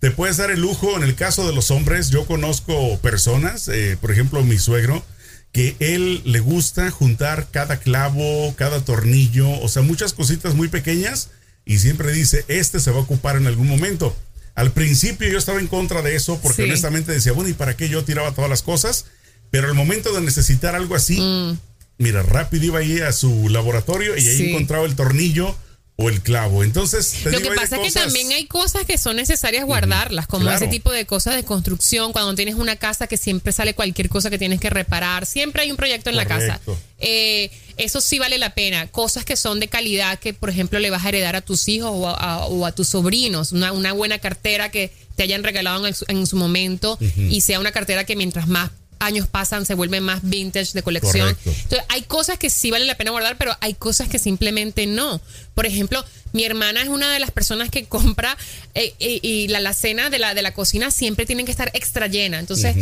te 0.00 0.10
puedes 0.10 0.36
dar 0.36 0.50
el 0.50 0.60
lujo, 0.60 0.96
en 0.96 1.02
el 1.02 1.14
caso 1.14 1.46
de 1.46 1.54
los 1.54 1.70
hombres, 1.70 2.10
yo 2.10 2.26
conozco 2.26 2.98
personas, 3.00 3.68
eh, 3.68 3.96
por 4.00 4.10
ejemplo 4.12 4.42
mi 4.44 4.58
suegro, 4.58 5.04
que 5.52 5.76
él 5.80 6.20
le 6.24 6.40
gusta 6.40 6.90
juntar 6.90 7.48
cada 7.50 7.78
clavo, 7.80 8.54
cada 8.56 8.84
tornillo, 8.84 9.50
o 9.60 9.68
sea, 9.68 9.82
muchas 9.82 10.12
cositas 10.12 10.54
muy 10.54 10.68
pequeñas 10.68 11.30
y 11.64 11.78
siempre 11.78 12.12
dice, 12.12 12.44
este 12.48 12.80
se 12.80 12.90
va 12.90 12.98
a 12.98 13.02
ocupar 13.02 13.36
en 13.36 13.46
algún 13.46 13.66
momento. 13.68 14.16
Al 14.54 14.72
principio 14.72 15.28
yo 15.28 15.38
estaba 15.38 15.60
en 15.60 15.66
contra 15.68 16.02
de 16.02 16.16
eso 16.16 16.38
porque 16.42 16.62
Sí. 16.64 16.68
honestamente 16.68 17.12
decía, 17.12 17.32
bueno, 17.32 17.48
¿y 17.50 17.54
para 17.54 17.76
qué 17.76 17.88
yo 17.88 18.04
tiraba 18.04 18.32
todas 18.34 18.50
las 18.50 18.62
cosas? 18.62 19.06
Pero 19.50 19.68
al 19.68 19.74
momento 19.74 20.12
de 20.12 20.20
necesitar 20.20 20.74
algo 20.74 20.94
así, 20.94 21.18
Mm. 21.20 21.58
Mira, 21.98 22.22
rápido 22.22 22.64
iba 22.64 22.78
ahí 22.78 23.00
a 23.00 23.12
su 23.12 23.48
laboratorio 23.48 24.16
y 24.16 24.26
ahí 24.26 24.36
Sí. 24.36 24.48
encontraba 24.50 24.86
el 24.86 24.94
tornillo 24.96 25.56
o 26.00 26.08
el 26.08 26.20
clavo. 26.22 26.62
Entonces, 26.62 27.10
te 27.24 27.30
Lo 27.32 27.38
digo, 27.40 27.50
que 27.50 27.56
pasa 27.56 27.74
es 27.76 27.92
que 27.92 28.00
también 28.00 28.30
hay 28.30 28.46
cosas 28.46 28.84
que 28.84 28.96
son 28.98 29.16
necesarias 29.16 29.64
guardarlas, 29.64 30.28
como 30.28 30.42
Claro. 30.44 30.56
ese 30.56 30.68
tipo 30.68 30.92
de 30.92 31.06
cosas 31.06 31.34
de 31.34 31.42
construcción, 31.42 32.12
cuando 32.12 32.36
tienes 32.36 32.54
una 32.54 32.76
casa 32.76 33.08
que 33.08 33.16
siempre 33.16 33.52
sale 33.52 33.74
cualquier 33.74 34.08
cosa 34.08 34.30
que 34.30 34.38
tienes 34.38 34.60
que 34.60 34.70
reparar, 34.70 35.26
siempre 35.26 35.62
hay 35.62 35.72
un 35.72 35.76
proyecto 35.76 36.08
en 36.08 36.14
la 36.16 36.24
casa. 36.24 36.60
Eh, 37.00 37.50
eso 37.78 38.00
sí 38.00 38.20
vale 38.20 38.38
la 38.38 38.54
pena. 38.54 38.86
Cosas 38.86 39.24
que 39.24 39.36
son 39.36 39.58
de 39.58 39.66
calidad 39.66 40.20
que, 40.20 40.32
por 40.34 40.50
ejemplo, 40.50 40.78
le 40.78 40.90
vas 40.90 41.04
a 41.04 41.08
heredar 41.08 41.34
a 41.34 41.40
tus 41.40 41.66
hijos 41.66 41.90
o 41.92 42.06
a, 42.08 42.14
a- 42.14 42.46
o 42.46 42.64
a 42.64 42.70
tus 42.70 42.88
sobrinos. 42.90 43.50
Una, 43.50 43.72
una 43.72 43.92
buena 43.92 44.20
cartera 44.20 44.70
que 44.70 44.92
te 45.16 45.24
hayan 45.24 45.42
regalado 45.42 45.84
en, 45.84 45.92
el 45.92 46.16
en 46.16 46.26
su 46.28 46.36
momento 46.36 46.96
y 47.00 47.40
sea 47.40 47.58
una 47.58 47.72
cartera 47.72 48.04
que 48.04 48.14
mientras 48.14 48.46
más 48.46 48.70
años 48.98 49.26
pasan 49.26 49.66
se 49.66 49.74
vuelve 49.74 50.00
más 50.00 50.20
vintage 50.22 50.72
de 50.72 50.82
colección. 50.82 51.34
Correcto. 51.34 51.50
Entonces, 51.50 51.86
hay 51.88 52.02
cosas 52.02 52.38
que 52.38 52.50
sí 52.50 52.70
vale 52.70 52.84
la 52.84 52.96
pena 52.96 53.10
guardar, 53.10 53.36
pero 53.38 53.56
hay 53.60 53.74
cosas 53.74 54.08
que 54.08 54.18
simplemente 54.18 54.86
no. 54.86 55.20
Por 55.54 55.66
ejemplo, 55.66 56.04
mi 56.32 56.44
hermana 56.44 56.82
es 56.82 56.88
una 56.88 57.12
de 57.12 57.20
las 57.20 57.30
personas 57.30 57.70
que 57.70 57.84
compra 57.88 58.36
eh, 58.74 58.94
eh, 58.98 59.20
y 59.22 59.48
la 59.48 59.58
alacena 59.58 60.10
de 60.10 60.18
la, 60.18 60.34
de 60.34 60.42
la 60.42 60.54
cocina 60.54 60.90
siempre 60.90 61.26
tiene 61.26 61.44
que 61.44 61.50
estar 61.50 61.70
extra 61.74 62.06
llena. 62.06 62.38
Entonces, 62.38 62.76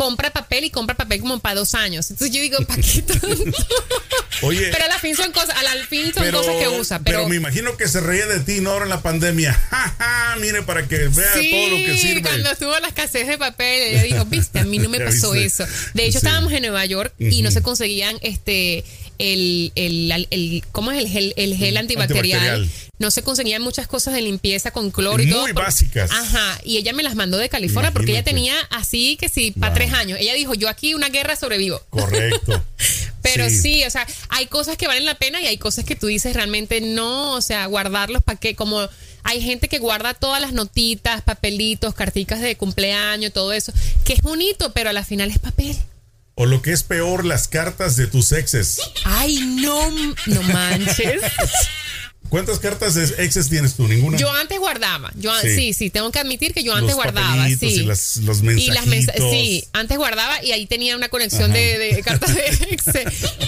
compra 0.00 0.30
papel 0.30 0.64
y 0.64 0.70
compra 0.70 0.96
papel 0.96 1.20
como 1.20 1.38
para 1.40 1.56
dos 1.56 1.74
años. 1.74 2.10
Entonces 2.10 2.34
yo 2.34 2.40
digo, 2.40 2.56
¿para 2.64 2.80
qué 2.80 3.02
tanto? 3.06 3.28
Oye, 4.42 4.70
pero 4.72 4.84
a 4.86 4.88
la 4.88 4.98
fin 4.98 5.14
son 5.14 5.30
cosas, 5.30 5.50
a 5.50 5.62
la 5.62 5.74
fin 5.86 6.10
son 6.14 6.30
cosas 6.30 6.56
que 6.56 6.68
usa. 6.68 6.98
pero 7.00 7.18
Pero, 7.18 7.28
me 7.28 7.36
imagino 7.36 7.76
que 7.76 7.86
se 7.86 8.00
reía 8.00 8.26
de 8.26 8.40
ti, 8.40 8.62
¿no? 8.62 8.70
Ahora 8.70 8.84
en 8.84 8.90
la 8.90 9.02
pandemia. 9.02 9.52
Ja, 9.70 9.94
ja, 9.98 10.36
mire, 10.40 10.62
para 10.62 10.88
que 10.88 10.96
vea 10.96 11.32
Sí, 11.34 11.50
todo 11.50 11.68
lo 11.70 11.76
que 11.76 11.98
sirve. 11.98 12.22
cuando 12.22 12.50
estuvo 12.50 12.78
la 12.80 12.88
escasez 12.88 13.26
de 13.28 13.36
papel, 13.38 13.82
ella 13.82 14.02
dijo, 14.02 14.24
viste, 14.24 14.58
a 14.60 14.64
mí 14.64 14.78
no 14.78 14.88
me 14.88 15.00
pasó 15.00 15.34
eso. 15.34 15.64
De 15.94 16.04
hecho, 16.06 16.18
Sí. 16.20 16.26
estábamos 16.26 16.52
en 16.54 16.62
Nueva 16.62 16.84
York 16.86 17.12
y 17.18 17.42
no 17.42 17.50
se 17.50 17.60
conseguían 17.62 18.16
este 18.22 18.84
el, 19.20 19.72
el, 19.74 20.26
el- 20.30 20.64
¿cómo 20.72 20.90
es 20.90 20.98
el 20.98 21.08
gel, 21.08 21.32
el 21.36 21.56
gel 21.56 21.76
antibacterial? 21.76 22.40
Antibacterial. 22.40 22.86
No 22.98 23.10
se 23.10 23.22
conseguían 23.22 23.62
muchas 23.62 23.86
cosas 23.86 24.12
de 24.14 24.20
limpieza 24.22 24.72
con 24.72 24.90
cloro 24.90 25.22
y 25.22 25.26
Muy 25.26 25.32
todo. 25.34 25.44
por- 25.54 25.64
básicas. 25.64 26.10
Ajá, 26.10 26.60
y 26.64 26.76
ella 26.76 26.92
me 26.92 27.02
las 27.02 27.14
mandó 27.14 27.38
de 27.38 27.48
California 27.48 27.92
porque 27.92 28.10
ella 28.12 28.24
tenía 28.24 28.54
así 28.70 29.16
que 29.16 29.28
sí, 29.28 29.52
para 29.52 29.70
Wow. 29.72 29.76
tres 29.78 29.92
años. 29.94 30.18
Ella 30.20 30.34
dijo, 30.34 30.54
yo 30.54 30.68
aquí 30.68 30.94
una 30.94 31.08
guerra 31.08 31.36
sobrevivo. 31.36 31.80
Correcto. 31.90 32.62
Pero 33.22 33.48
sí. 33.50 33.84
o 33.84 33.90
sea, 33.90 34.06
hay 34.30 34.46
cosas 34.46 34.76
que 34.76 34.86
valen 34.86 35.04
la 35.04 35.14
pena 35.14 35.40
y 35.42 35.46
hay 35.46 35.58
cosas 35.58 35.84
que 35.84 35.94
tú 35.96 36.06
dices 36.06 36.34
realmente 36.34 36.80
no, 36.80 37.32
o 37.34 37.40
sea, 37.42 37.66
guardarlos 37.66 38.22
para 38.22 38.38
que, 38.40 38.54
como 38.54 38.88
hay 39.22 39.42
gente 39.42 39.68
que 39.68 39.78
guarda 39.78 40.14
todas 40.14 40.40
las 40.40 40.52
notitas, 40.54 41.20
papelitos, 41.22 41.94
carticas 41.94 42.40
de 42.40 42.56
cumpleaños, 42.56 43.32
todo 43.32 43.52
eso, 43.52 43.72
que 44.04 44.14
es 44.14 44.22
bonito, 44.22 44.72
pero 44.72 44.88
a 44.90 44.92
la 44.94 45.04
final 45.04 45.30
es 45.30 45.38
papel. 45.38 45.76
O 46.42 46.46
lo 46.46 46.62
que 46.62 46.72
es 46.72 46.82
peor, 46.82 47.26
las 47.26 47.48
cartas 47.48 47.96
de 47.96 48.06
tus 48.06 48.32
exes. 48.32 48.80
Ay, 49.04 49.40
no, 49.60 49.90
no 50.24 50.42
manches. 50.44 51.20
¿Cuántas 52.30 52.58
cartas 52.60 52.94
de 52.94 53.04
exes 53.24 53.48
tienes 53.50 53.74
tú? 53.74 53.86
¿Ninguna? 53.88 54.16
Yo 54.16 54.30
antes 54.32 54.58
guardaba, 54.58 55.10
yo 55.16 55.32
Sí. 55.42 55.54
sí, 55.54 55.74
sí, 55.74 55.90
tengo 55.90 56.10
que 56.10 56.18
admitir 56.20 56.54
que 56.54 56.62
yo 56.62 56.72
Los 56.72 56.80
antes 56.82 56.94
guardaba, 56.94 57.36
papelitos 57.36 57.68
sí. 57.72 57.80
y 57.80 57.84
las- 57.84 58.16
los 58.18 58.38
Y 58.38 58.42
las 58.68 58.86
mensa- 58.86 58.86
mensajitos. 58.86 59.30
sí, 59.30 59.64
antes 59.72 59.98
guardaba 59.98 60.42
y 60.42 60.52
ahí 60.52 60.66
tenía 60.66 60.96
una 60.96 61.08
conexión 61.08 61.52
de, 61.52 61.76
de 61.78 62.02
cartas 62.02 62.34
de 62.34 62.42
ex. 62.70 62.84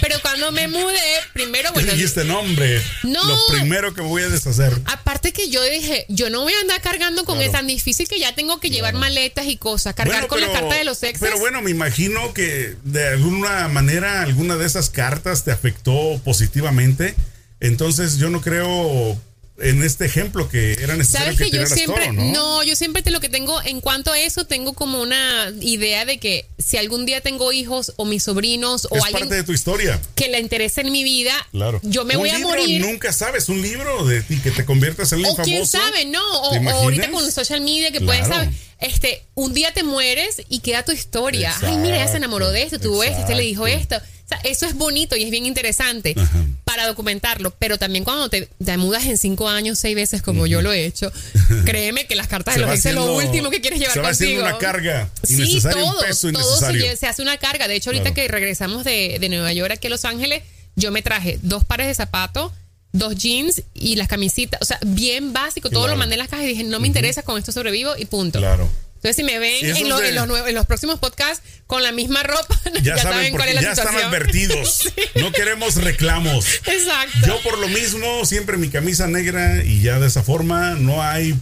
Pero 0.01 0.19
cuando 0.21 0.51
me 0.51 0.67
mudé, 0.67 0.99
primero, 1.33 1.69
¿Qué 1.69 1.73
bueno, 1.79 1.93
dijiste 1.93 2.23
nombre? 2.25 2.81
No. 3.03 3.23
Lo 3.25 3.37
primero 3.57 3.93
que 3.93 4.01
voy 4.01 4.21
a 4.23 4.29
deshacer. 4.29 4.77
Aparte 4.85 5.31
que 5.31 5.49
yo 5.49 5.63
dije, 5.63 6.05
yo 6.09 6.29
no 6.29 6.41
voy 6.41 6.53
a 6.53 6.59
andar 6.59 6.81
cargando 6.81 7.23
con 7.25 7.35
Claro. 7.37 7.45
es 7.51 7.51
tan 7.57 7.67
difícil 7.67 8.07
que 8.07 8.19
ya 8.19 8.35
tengo 8.35 8.59
que 8.59 8.69
llevar 8.69 8.93
maletas 8.95 9.47
y 9.47 9.55
cosas, 9.57 9.93
cargar 9.95 10.15
Bueno, 10.15 10.27
con 10.27 10.39
pero- 10.39 10.51
carta 10.51 10.75
de 10.75 10.83
los 10.83 11.01
exes. 11.03 11.19
Pero 11.21 11.39
bueno, 11.39 11.61
me 11.61 11.71
imagino 11.71 12.33
que 12.33 12.75
de 12.83 13.07
alguna 13.07 13.67
manera 13.69 14.21
alguna 14.23 14.57
de 14.57 14.65
esas 14.65 14.89
cartas 14.89 15.45
te 15.45 15.51
afectó 15.51 16.19
positivamente. 16.25 17.15
Entonces 17.63 18.17
yo 18.17 18.29
no 18.29 18.41
creo 18.41 19.19
en 19.59 19.83
este 19.83 20.05
ejemplo 20.05 20.49
que 20.49 20.73
era 20.73 20.95
necesario 20.97 21.27
Sabes 21.33 21.37
que, 21.37 21.51
que 21.51 21.57
yo 21.63 21.67
siempre, 21.67 22.05
todo, 22.07 22.13
¿no? 22.13 22.31
¿no? 22.33 22.63
yo 22.63 22.75
siempre 22.75 23.03
te 23.03 23.11
lo 23.11 23.19
que 23.19 23.29
tengo, 23.29 23.61
en 23.63 23.81
cuanto 23.81 24.11
a 24.11 24.19
eso, 24.19 24.45
tengo 24.45 24.73
como 24.73 24.99
una 24.99 25.53
idea 25.61 26.05
de 26.05 26.17
que 26.17 26.47
si 26.57 26.77
algún 26.77 27.05
día 27.05 27.21
tengo 27.21 27.51
hijos 27.53 27.93
o 27.97 28.05
mis 28.05 28.23
sobrinos 28.23 28.87
o 28.89 28.97
es 28.97 29.03
alguien 29.03 29.21
parte 29.21 29.35
de 29.35 29.43
tu 29.43 29.53
historia. 29.53 30.01
que 30.15 30.27
le 30.29 30.39
interese 30.39 30.81
en 30.81 30.91
mi 30.91 31.03
vida, 31.03 31.33
Claro. 31.51 31.79
yo 31.83 32.03
me 32.03 32.15
Un 32.15 32.21
voy 32.21 32.29
a 32.31 32.37
libro, 32.37 32.49
morir. 32.49 32.81
Nunca 32.81 33.13
sabes, 33.13 33.47
un 33.47 33.61
libro 33.61 34.05
de 34.05 34.23
ti 34.23 34.39
que 34.39 34.49
te 34.49 34.65
conviertas 34.65 35.11
en 35.13 35.23
O 35.23 35.35
quién 35.35 35.65
famoso. 35.67 35.77
sabe, 35.77 36.05
¿no? 36.05 36.19
O, 36.41 36.51
¿Te 36.51 36.57
o 36.57 36.69
ahorita 36.71 37.11
con 37.11 37.31
social 37.31 37.61
media 37.61 37.91
que 37.91 37.99
Claro. 37.99 38.05
puedes 38.07 38.27
saber. 38.27 38.49
Este, 38.79 39.23
un 39.35 39.53
día 39.53 39.71
te 39.71 39.83
mueres 39.83 40.41
y 40.49 40.59
queda 40.59 40.83
tu 40.83 40.91
historia. 40.91 41.55
Ay, 41.61 41.77
mira, 41.77 41.97
ella 41.97 42.07
se 42.09 42.17
enamoró 42.17 42.49
de 42.51 42.63
esto, 42.63 42.79
tuvo 42.79 43.03
esto, 43.03 43.19
este 43.19 43.35
le 43.35 43.43
dijo 43.43 43.65
esto. 43.67 43.95
Eso 44.43 44.65
es 44.65 44.75
bonito 44.75 45.15
y 45.15 45.23
es 45.23 45.31
bien 45.31 45.45
interesante 45.45 46.13
Ajá. 46.17 46.45
para 46.65 46.87
documentarlo. 46.87 47.51
Pero 47.59 47.77
también 47.77 48.03
cuando 48.03 48.29
te, 48.29 48.49
te 48.63 48.77
mudas 48.77 49.05
en 49.05 49.17
cinco 49.17 49.49
años, 49.49 49.79
seis 49.79 49.95
veces, 49.95 50.21
como 50.21 50.47
yo 50.47 50.61
lo 50.61 50.71
he 50.73 50.85
hecho, 50.85 51.11
créeme 51.65 52.05
que 52.07 52.15
las 52.15 52.27
cartas 52.27 52.55
Se 52.55 52.59
de 52.61 52.65
los 52.65 52.75
ex 52.75 52.85
es 52.87 52.93
lo 52.95 53.13
último 53.15 53.49
que 53.49 53.61
quieres 53.61 53.79
llevar 53.79 53.93
se 53.93 53.99
va 54.01 54.09
haciendo 54.09 54.41
contigo. 54.41 54.57
una 54.57 54.71
carga 54.71 55.09
Sí, 55.23 55.35
innecesaria, 55.35 55.83
un 55.83 55.91
todo, 55.91 56.01
peso 56.01 56.31
todo 56.31 56.59
se, 56.71 56.97
se 56.97 57.07
hace 57.07 57.21
una 57.21 57.37
carga. 57.37 57.67
De 57.67 57.75
hecho, 57.75 57.89
ahorita 57.89 58.03
Claro. 58.03 58.15
que 58.15 58.27
regresamos 58.27 58.83
de, 58.83 59.17
de 59.19 59.29
Nueva 59.29 59.53
York 59.53 59.71
aquí 59.73 59.87
a 59.87 59.89
Los 59.89 60.05
Ángeles, 60.05 60.43
yo 60.75 60.91
me 60.91 61.01
traje 61.01 61.39
dos 61.41 61.63
pares 61.63 61.87
de 61.87 61.93
zapatos, 61.95 62.51
dos 62.91 63.15
jeans 63.15 63.63
y 63.73 63.95
las 63.95 64.07
camisitas. 64.07 64.61
O 64.61 64.65
sea, 64.65 64.79
bien 64.85 65.33
básico. 65.33 65.69
Todo 65.69 65.87
lo 65.87 65.95
mandé 65.95 66.15
en 66.15 66.19
las 66.19 66.27
cajas 66.29 66.45
y 66.45 66.49
dije, 66.49 66.63
no 66.63 66.79
me 66.79 66.87
interesa, 66.87 67.21
con 67.23 67.37
esto 67.37 67.51
sobrevivo 67.51 67.93
y 67.97 68.05
punto. 68.05 68.39
Claro. 68.39 68.69
Entonces, 69.03 69.17
si 69.17 69.23
me 69.23 69.37
ven 69.37 69.65
en, 69.65 69.89
lo- 69.89 69.97
es 69.97 70.01
de- 70.03 70.09
en 70.09 70.15
los, 70.15 70.27
nuevos- 70.27 70.47
en 70.47 70.55
los 70.55 70.65
próximos 70.65 70.97
podcasts 70.99 71.43
con 71.67 71.83
la 71.83 71.91
misma 71.91 72.23
ropa, 72.23 72.57
Ya, 72.81 72.95
ya, 72.95 72.97
saben, 73.03 73.17
saben 73.17 73.33
cuál 73.33 73.49
es 73.49 73.55
la 73.55 73.61
ya 73.61 73.69
están 73.71 73.87
situación. 73.87 74.09
advertidos. 74.09 74.93
No 75.15 75.31
queremos 75.33 75.75
reclamos. 75.75 76.45
Exacto. 76.65 77.27
Yo 77.27 77.41
por 77.43 77.57
lo 77.57 77.67
mismo, 77.67 78.25
siempre 78.25 78.55
mi 78.57 78.69
camisa 78.69 79.07
negra 79.07 79.61
y 79.63 79.81
ya 79.81 79.99
de 79.99 80.07
esa 80.07 80.23
forma 80.23 80.75
no 80.75 81.03
hay 81.03 81.35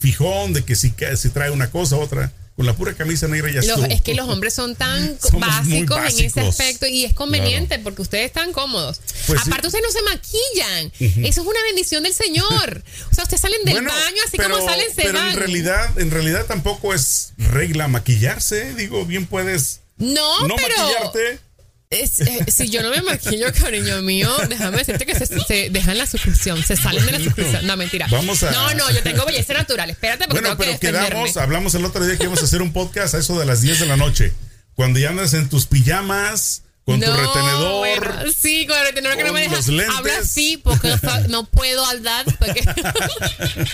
fijón 0.00 0.52
de 0.54 0.64
que 0.64 0.74
si, 0.74 0.92
si 1.16 1.28
trae 1.30 1.50
una 1.50 1.70
cosa 1.70 1.96
otra. 1.96 2.32
Con 2.56 2.66
la 2.66 2.72
pura 2.74 2.94
camisa 2.94 3.26
negra 3.26 3.50
ya 3.50 3.62
Los- 3.62 3.88
es 3.90 4.00
que 4.00 4.14
los 4.14 4.28
hombres 4.28 4.54
son 4.54 4.76
tan 4.76 5.18
básicos, 5.32 5.98
en 6.18 6.24
ese 6.26 6.40
aspecto 6.40 6.86
y 6.86 7.04
es 7.04 7.12
conveniente 7.12 7.80
porque 7.80 8.02
ustedes 8.02 8.26
están 8.26 8.52
cómodos. 8.52 9.00
Pues 9.26 9.40
sí. 9.42 9.48
Aparte, 9.50 9.66
ustedes 9.66 9.84
no 9.84 9.90
se 9.90 10.02
maquillan. 10.02 10.92
Eso 11.26 11.40
es 11.40 11.46
una 11.46 11.62
bendición 11.64 12.04
del 12.04 12.14
Señor. 12.14 12.84
O 13.10 13.14
sea, 13.14 13.24
ustedes 13.24 13.40
salen 13.40 13.64
del 13.64 13.74
Bueno, 13.74 13.90
baño 13.90 14.22
así 14.26 14.36
pero, 14.36 14.54
como 14.56 14.64
salen, 14.68 14.86
se 14.94 15.02
pero 15.02 15.14
van. 15.18 15.32
en 15.32 15.36
realidad, 15.38 15.98
en 15.98 16.10
realidad 16.12 16.46
tampoco 16.46 16.94
es 16.94 17.32
regla 17.38 17.88
maquillarse. 17.88 18.72
Digo, 18.74 19.04
bien 19.04 19.26
puedes 19.26 19.80
no, 19.98 20.46
no 20.46 20.54
pero 20.54 20.76
maquillarte. 20.78 21.40
Es- 22.02 22.20
eh, 22.20 22.44
si 22.48 22.68
yo 22.68 22.82
no 22.82 22.90
me 22.90 23.02
maquillo, 23.02 23.46
cariño 23.52 24.02
mío, 24.02 24.30
déjame 24.48 24.78
decirte 24.78 25.06
que 25.06 25.14
se, 25.14 25.26
se 25.26 25.70
dejan 25.70 25.96
la 25.98 26.06
suscripción, 26.06 26.62
se 26.64 26.76
salen 26.76 27.04
de 27.06 27.12
la 27.12 27.20
suscripción. 27.20 27.66
No, 27.66 27.76
mentira. 27.76 28.06
vamos 28.10 28.42
a- 28.42 28.50
No, 28.50 28.74
no, 28.74 28.90
yo 28.90 29.02
tengo 29.02 29.24
belleza 29.24 29.52
natural. 29.54 29.90
Espérate 29.90 30.26
porque 30.26 30.40
Bueno, 30.40 30.56
tengo 30.56 30.78
pero 30.78 30.80
que 30.80 30.86
quedamos, 30.88 31.36
hablamos 31.36 31.74
el 31.74 31.84
otro 31.84 32.04
día 32.04 32.16
que 32.16 32.22
íbamos 32.24 32.42
a 32.42 32.44
hacer 32.44 32.62
un 32.62 32.72
podcast 32.72 33.14
a 33.14 33.18
eso 33.18 33.38
de 33.38 33.46
las 33.46 33.60
10 33.60 33.80
de 33.80 33.86
la 33.86 33.96
noche. 33.96 34.32
Cuando 34.74 34.98
ya 34.98 35.10
andas 35.10 35.34
en 35.34 35.48
tus 35.48 35.66
pijamas, 35.66 36.62
con 36.84 37.00
tu 37.00 37.10
retenedor. 37.10 37.78
bueno, 37.78 38.12
sí, 38.38 38.66
con 38.66 38.76
el 38.76 38.84
retenedor 38.86 39.16
que 39.16 39.24
no 39.24 39.32
me 39.32 39.40
deja. 39.40 39.56
Habla 39.96 40.18
así 40.20 40.60
porque 40.62 40.94
no 41.28 41.44
puedo 41.46 41.84
hablar. 41.86 42.24
Porque... 42.38 42.62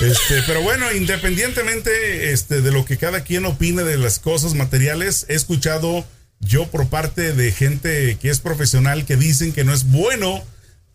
Este, 0.00 0.42
pero 0.46 0.62
bueno, 0.62 0.90
independientemente 0.92 2.32
este, 2.32 2.62
de 2.62 2.72
lo 2.72 2.86
que 2.86 2.96
cada 2.96 3.22
quien 3.22 3.44
opine 3.44 3.82
de 3.84 3.98
las 3.98 4.18
cosas 4.18 4.54
materiales, 4.54 5.26
he 5.28 5.34
escuchado 5.34 6.06
yo 6.40 6.66
por 6.70 6.88
parte 6.88 7.32
de 7.34 7.52
gente 7.52 8.16
que 8.20 8.30
es 8.30 8.40
profesional 8.40 9.04
que 9.04 9.16
dicen 9.16 9.52
que 9.52 9.62
no 9.64 9.72
es 9.74 9.84
bueno 9.90 10.42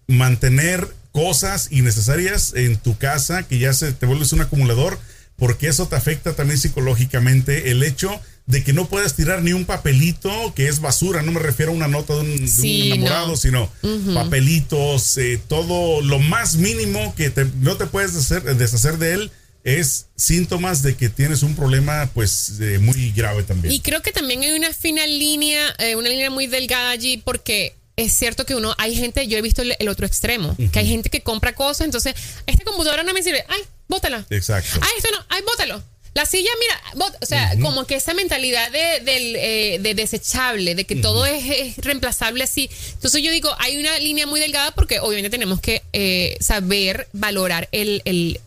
mantener 0.08 0.88
cosas 1.12 1.68
innecesarias 1.72 2.54
en 2.56 2.78
tu 2.78 2.98
casa, 2.98 3.44
que 3.44 3.58
ya 3.60 3.74
se 3.74 3.94
te 3.94 4.06
vuelves 4.06 4.34
un 4.34 4.42
acumulador, 4.42 5.00
porque 5.38 5.68
eso 5.68 5.88
te 5.88 5.96
afecta 5.96 6.34
también 6.34 6.60
psicológicamente. 6.60 7.72
El 7.72 7.84
hecho 7.84 8.20
de 8.46 8.64
que 8.64 8.74
no 8.74 8.88
puedas 8.88 9.16
tirar 9.16 9.42
ni 9.42 9.54
un 9.54 9.66
papelito 9.66 10.54
que 10.56 10.68
es 10.68 10.80
basura, 10.82 11.22
no 11.24 11.32
me 11.32 11.40
refiero 11.40 11.72
a 11.72 11.76
una 11.76 11.88
nota 11.88 12.14
de 12.14 12.20
un, 12.22 12.36
de 12.38 12.42
un 12.44 12.48
Sí, 12.48 12.92
enamorado, 12.92 13.30
no. 13.30 13.36
sino 13.38 13.72
papelitos, 14.14 15.18
eh, 15.18 15.40
todo 15.48 16.02
lo 16.02 16.20
más 16.20 16.56
mínimo 16.56 17.16
que 17.16 17.30
te- 17.30 17.46
no 17.62 17.76
te 17.78 17.86
puedes 17.88 18.14
deshacer, 18.14 18.56
deshacer 18.58 18.98
de 18.98 19.14
él 19.14 19.32
es 19.66 20.06
síntomas 20.16 20.82
de 20.84 20.96
que 20.96 21.10
tienes 21.10 21.44
un 21.44 21.56
problema 21.56 22.10
pues 22.14 22.54
eh, 22.62 22.78
muy 22.80 23.12
grave 23.12 23.44
también. 23.44 23.74
Y 23.74 23.82
creo 23.82 24.02
que 24.02 24.12
también 24.14 24.44
hay 24.44 24.52
una 24.52 24.72
fina 24.72 25.06
línea, 25.08 25.76
eh, 25.80 25.96
una 25.98 26.08
línea 26.08 26.30
muy 26.30 26.46
delgada 26.48 26.92
allí, 26.92 27.18
porque 27.18 27.76
es 27.98 28.14
cierto 28.14 28.46
que 28.46 28.56
uno, 28.56 28.76
hay 28.78 28.96
gente, 28.96 29.28
yo 29.28 29.38
he 29.38 29.42
visto 29.42 29.64
el, 29.64 29.76
el 29.80 29.90
otro 29.90 30.06
extremo, 30.06 30.56
que 30.72 30.80
hay 30.80 30.88
gente 30.88 31.10
que 31.10 31.22
compra 31.22 31.56
cosas, 31.56 31.86
entonces, 31.86 32.14
esta 32.46 32.64
computadora 32.64 33.04
no 33.04 33.14
me 33.14 33.24
sirve, 33.24 33.44
ay, 33.50 33.62
bótala. 33.88 34.26
Exacto. 34.30 34.80
Ay, 34.82 34.92
esto 34.98 35.10
no, 35.12 35.26
ay, 35.30 35.42
bótalo. 35.42 35.84
La 36.14 36.26
silla, 36.26 36.50
mira, 36.60 37.06
bot- 37.06 37.18
o 37.22 37.26
sea, 37.26 37.58
como 37.60 37.86
que 37.86 37.96
esa 37.96 38.14
mentalidad 38.14 38.72
de, 38.72 39.00
del, 39.04 39.36
eh, 39.36 39.80
de 39.82 39.96
desechable, 39.96 40.74
de 40.76 40.86
que 40.86 40.96
todo 40.96 41.26
es, 41.26 41.44
es 41.44 41.78
reemplazable 41.78 42.44
así. 42.44 42.70
Entonces 42.94 43.22
yo 43.22 43.32
digo, 43.32 43.54
hay 43.60 43.76
una 43.78 44.00
línea 44.00 44.26
muy 44.26 44.40
delgada 44.40 44.72
porque 44.72 45.00
obviamente 45.00 45.30
tenemos 45.30 45.60
que 45.60 45.82
eh, 45.92 46.38
saber 46.40 47.10
valorar 47.12 47.68
el, 47.74 48.02
el, 48.06 48.40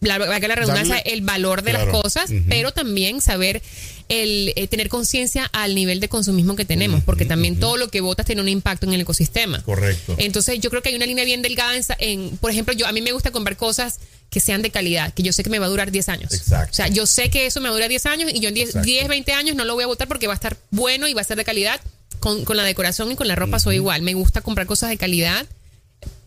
la, 0.00 0.18
valga 0.18 0.48
la 0.48 0.54
redundancia, 0.54 0.96
Darle- 0.96 1.12
el 1.12 1.20
valor 1.22 1.62
de 1.62 1.70
Claro. 1.72 1.90
las 1.92 2.02
cosas, 2.02 2.30
pero 2.48 2.72
también 2.72 3.20
saber 3.20 3.62
el 4.08 4.52
eh, 4.54 4.68
tener 4.68 4.88
conciencia 4.88 5.46
al 5.52 5.74
nivel 5.74 5.98
de 6.00 6.08
consumismo 6.08 6.54
que 6.54 6.64
tenemos, 6.64 7.02
porque 7.02 7.24
también 7.24 7.58
todo 7.58 7.76
lo 7.76 7.88
que 7.88 8.00
votas 8.00 8.24
tiene 8.26 8.40
un 8.42 8.48
impacto 8.48 8.86
en 8.86 8.92
el 8.92 9.00
ecosistema. 9.00 9.62
Correcto. 9.64 10.14
Entonces 10.18 10.60
yo 10.60 10.70
creo 10.70 10.80
que 10.82 10.90
hay 10.90 10.94
una 10.94 11.06
línea 11.06 11.24
bien 11.24 11.42
delgada 11.42 11.74
en, 11.98 12.36
por 12.38 12.50
ejemplo, 12.52 12.72
yo 12.74 12.86
a 12.86 12.92
mí 12.92 13.00
me 13.00 13.10
gusta 13.12 13.32
comprar 13.32 13.56
cosas 13.56 13.98
que 14.30 14.38
sean 14.40 14.62
de 14.62 14.70
calidad, 14.70 15.12
que 15.14 15.22
yo 15.22 15.32
sé 15.32 15.42
que 15.42 15.50
me 15.50 15.58
va 15.58 15.66
a 15.66 15.68
durar 15.70 15.90
10 15.90 16.08
años. 16.08 16.32
Exacto. 16.34 16.70
O 16.70 16.74
sea, 16.74 16.88
yo 16.88 17.06
sé 17.06 17.30
que 17.30 17.46
eso 17.46 17.60
me 17.60 17.68
va 17.68 17.70
a 17.70 17.74
durar 17.74 17.88
10 17.88 18.06
años 18.06 18.30
y 18.32 18.38
yo 18.40 18.48
en 18.48 18.54
10, 18.54 18.68
Exacto. 18.68 18.86
10, 18.86 19.08
20 19.08 19.32
años 19.32 19.56
no 19.56 19.64
lo 19.64 19.74
voy 19.74 19.84
a 19.84 19.86
votar 19.88 20.06
porque 20.08 20.26
va 20.28 20.34
a 20.34 20.36
estar 20.36 20.56
bueno 20.70 21.08
y 21.08 21.14
va 21.14 21.22
a 21.22 21.24
ser 21.24 21.36
de 21.36 21.44
calidad. 21.44 21.80
Con, 22.20 22.44
con 22.44 22.56
la 22.56 22.62
decoración 22.64 23.12
y 23.12 23.16
con 23.16 23.28
la 23.28 23.34
ropa 23.36 23.58
soy 23.60 23.76
igual. 23.76 24.02
Me 24.02 24.14
gusta 24.14 24.40
comprar 24.40 24.66
cosas 24.66 24.88
de 24.88 24.96
calidad 24.96 25.46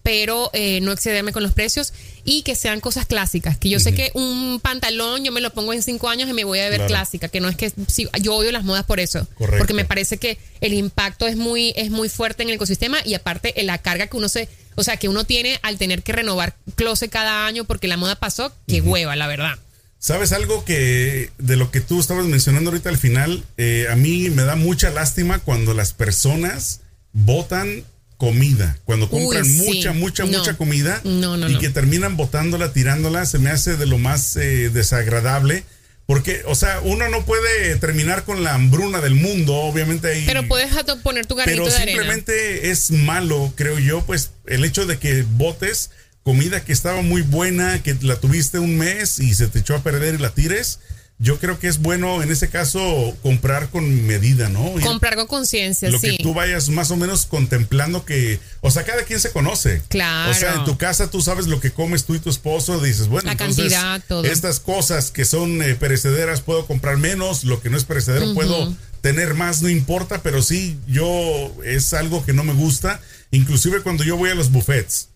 pero 0.09 0.49
eh, 0.53 0.81
no 0.81 0.91
excederme 0.91 1.31
con 1.31 1.43
los 1.43 1.53
precios 1.53 1.93
y 2.23 2.41
que 2.41 2.55
sean 2.55 2.79
cosas 2.79 3.05
clásicas. 3.05 3.59
Que 3.59 3.69
yo 3.69 3.79
sé 3.79 3.93
que 3.93 4.09
un 4.15 4.59
pantalón 4.59 5.23
yo 5.23 5.31
me 5.31 5.39
lo 5.39 5.51
pongo 5.53 5.71
en 5.71 5.83
cinco 5.83 6.09
años 6.09 6.27
y 6.27 6.33
me 6.33 6.45
voy 6.45 6.57
a 6.59 6.63
ver 6.69 6.77
Claro. 6.79 6.87
clásica, 6.87 7.27
que 7.27 7.39
no 7.39 7.47
es 7.47 7.55
que 7.55 7.71
sí, 7.87 8.07
yo 8.19 8.33
odio 8.33 8.51
las 8.51 8.63
modas 8.63 8.85
por 8.85 8.99
eso, 8.99 9.27
Correcto. 9.35 9.59
porque 9.59 9.75
me 9.75 9.85
parece 9.85 10.17
que 10.17 10.39
el 10.61 10.73
impacto 10.73 11.27
es 11.27 11.35
muy 11.37 11.73
es 11.75 11.91
muy 11.91 12.09
fuerte 12.09 12.41
en 12.41 12.49
el 12.49 12.55
ecosistema 12.55 12.97
y 13.05 13.13
aparte 13.13 13.53
eh, 13.61 13.63
la 13.63 13.77
carga 13.77 14.07
que 14.07 14.17
uno 14.17 14.29
se, 14.29 14.49
o 14.73 14.83
sea, 14.83 14.97
que 14.97 15.09
uno 15.09 15.25
tiene 15.25 15.59
al 15.61 15.77
tener 15.77 16.01
que 16.01 16.11
renovar 16.11 16.55
closet 16.73 17.11
cada 17.11 17.45
año 17.45 17.65
porque 17.65 17.87
la 17.87 17.97
moda 17.97 18.15
pasó, 18.15 18.51
que 18.67 18.81
hueva, 18.81 19.15
la 19.15 19.27
verdad. 19.27 19.59
¿Sabes 19.99 20.31
algo 20.31 20.65
que 20.65 21.29
de 21.37 21.55
lo 21.55 21.69
que 21.69 21.81
tú 21.81 21.99
estabas 21.99 22.25
mencionando 22.25 22.71
ahorita 22.71 22.89
al 22.89 22.97
final? 22.97 23.43
eh, 23.57 23.85
a 23.91 23.95
mí 23.95 24.31
me 24.31 24.41
da 24.43 24.55
mucha 24.55 24.89
lástima 24.89 25.37
cuando 25.37 25.75
las 25.75 25.93
personas 25.93 26.79
botan 27.13 27.83
comida, 28.19 28.77
cuando 28.83 29.09
compran 29.09 29.43
Uy, 29.43 29.49
sí. 29.49 29.61
mucha, 29.65 29.93
mucha, 29.93 30.25
No. 30.25 30.37
mucha 30.37 30.57
comida 30.57 30.99
No, 31.05 31.37
no, 31.37 31.49
y 31.49 31.57
que 31.57 31.69
terminan 31.69 32.17
botándola, 32.17 32.73
tirándola, 32.73 33.25
se 33.25 33.39
me 33.39 33.49
hace 33.49 33.77
de 33.77 33.85
lo 33.85 33.97
más 33.97 34.35
eh, 34.35 34.69
desagradable. 34.69 35.63
Porque, 36.05 36.41
o 36.45 36.55
sea, 36.55 36.81
uno 36.83 37.07
no 37.07 37.23
puede 37.23 37.75
terminar 37.77 38.25
con 38.25 38.43
la 38.43 38.55
hambruna 38.55 38.99
del 38.99 39.13
mundo, 39.15 39.55
obviamente 39.55 40.11
hay... 40.11 40.25
Pero 40.25 40.47
puedes 40.47 40.69
poner 41.01 41.27
tu 41.27 41.35
granito 41.35 41.63
Pero 41.63 41.69
de 41.71 41.75
arena. 41.77 41.91
simplemente 41.91 42.71
es 42.71 42.91
malo, 42.91 43.53
creo 43.55 43.79
yo, 43.79 44.03
pues 44.05 44.31
el 44.47 44.65
hecho 44.65 44.85
de 44.85 44.97
que 44.97 45.23
botes 45.23 45.91
comida 46.23 46.63
que 46.65 46.73
estaba 46.73 47.01
muy 47.01 47.21
buena, 47.21 47.81
que 47.83 47.95
la 48.01 48.17
tuviste 48.17 48.59
un 48.59 48.77
mes 48.77 49.19
y 49.19 49.33
se 49.33 49.47
te 49.47 49.59
echó 49.59 49.75
a 49.75 49.83
perder 49.83 50.15
y 50.15 50.17
la 50.17 50.31
tires. 50.31 50.79
Yo 51.21 51.37
creo 51.37 51.59
que 51.59 51.67
es 51.67 51.79
bueno 51.79 52.23
en 52.23 52.31
ese 52.31 52.47
caso 52.47 53.13
comprar 53.21 53.69
con 53.69 54.07
medida, 54.07 54.47
¿no? 54.47 54.73
Comprar 54.81 55.17
con 55.17 55.27
conciencia, 55.27 55.89
lo 55.89 55.99
sí. 55.99 56.15
que 56.15 56.23
tú 56.23 56.33
vayas 56.33 56.69
más 56.69 56.91
o 56.91 56.95
menos 56.95 57.25
contemplando 57.25 58.05
que, 58.05 58.39
o 58.61 58.71
sea, 58.71 58.85
cada 58.85 59.03
quien 59.03 59.19
se 59.19 59.31
conoce. 59.31 59.81
Claro. 59.89 60.31
O 60.31 60.33
sea, 60.33 60.53
en 60.55 60.63
tu 60.63 60.77
casa 60.77 61.09
tú 61.11 61.21
sabes 61.21 61.47
lo 61.47 61.59
que 61.59 61.71
comes 61.71 62.05
tú 62.05 62.15
y 62.15 62.19
tu 62.19 62.29
esposo, 62.29 62.79
dices, 62.79 63.09
bueno, 63.09 63.25
La 63.25 63.33
entonces, 63.33 63.73
cantidad, 63.73 64.01
todo. 64.07 64.23
estas 64.23 64.61
cosas 64.61 65.11
que 65.11 65.25
son 65.25 65.61
eh, 65.61 65.75
perecederas 65.75 66.39
puedo 66.39 66.65
comprar 66.65 66.95
menos, 66.95 67.43
lo 67.43 67.61
que 67.61 67.69
no 67.69 67.75
es 67.75 67.83
perecedero 67.83 68.33
puedo 68.33 68.73
tener 69.01 69.33
más, 69.33 69.61
no 69.61 69.67
importa, 69.67 70.23
pero 70.23 70.41
sí, 70.41 70.77
yo 70.87 71.53
es 71.65 71.93
algo 71.93 72.25
que 72.25 72.31
no 72.31 72.45
me 72.45 72.53
gusta, 72.53 73.01
inclusive 73.31 73.81
cuando 73.81 74.05
yo 74.05 74.15
voy 74.15 74.29
a 74.29 74.35
los 74.35 74.51
buffets. 74.51 75.09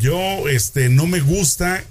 Yo 0.00 0.48
este 0.48 0.88
no 0.90 1.06
me 1.06 1.20
gusta 1.20 1.82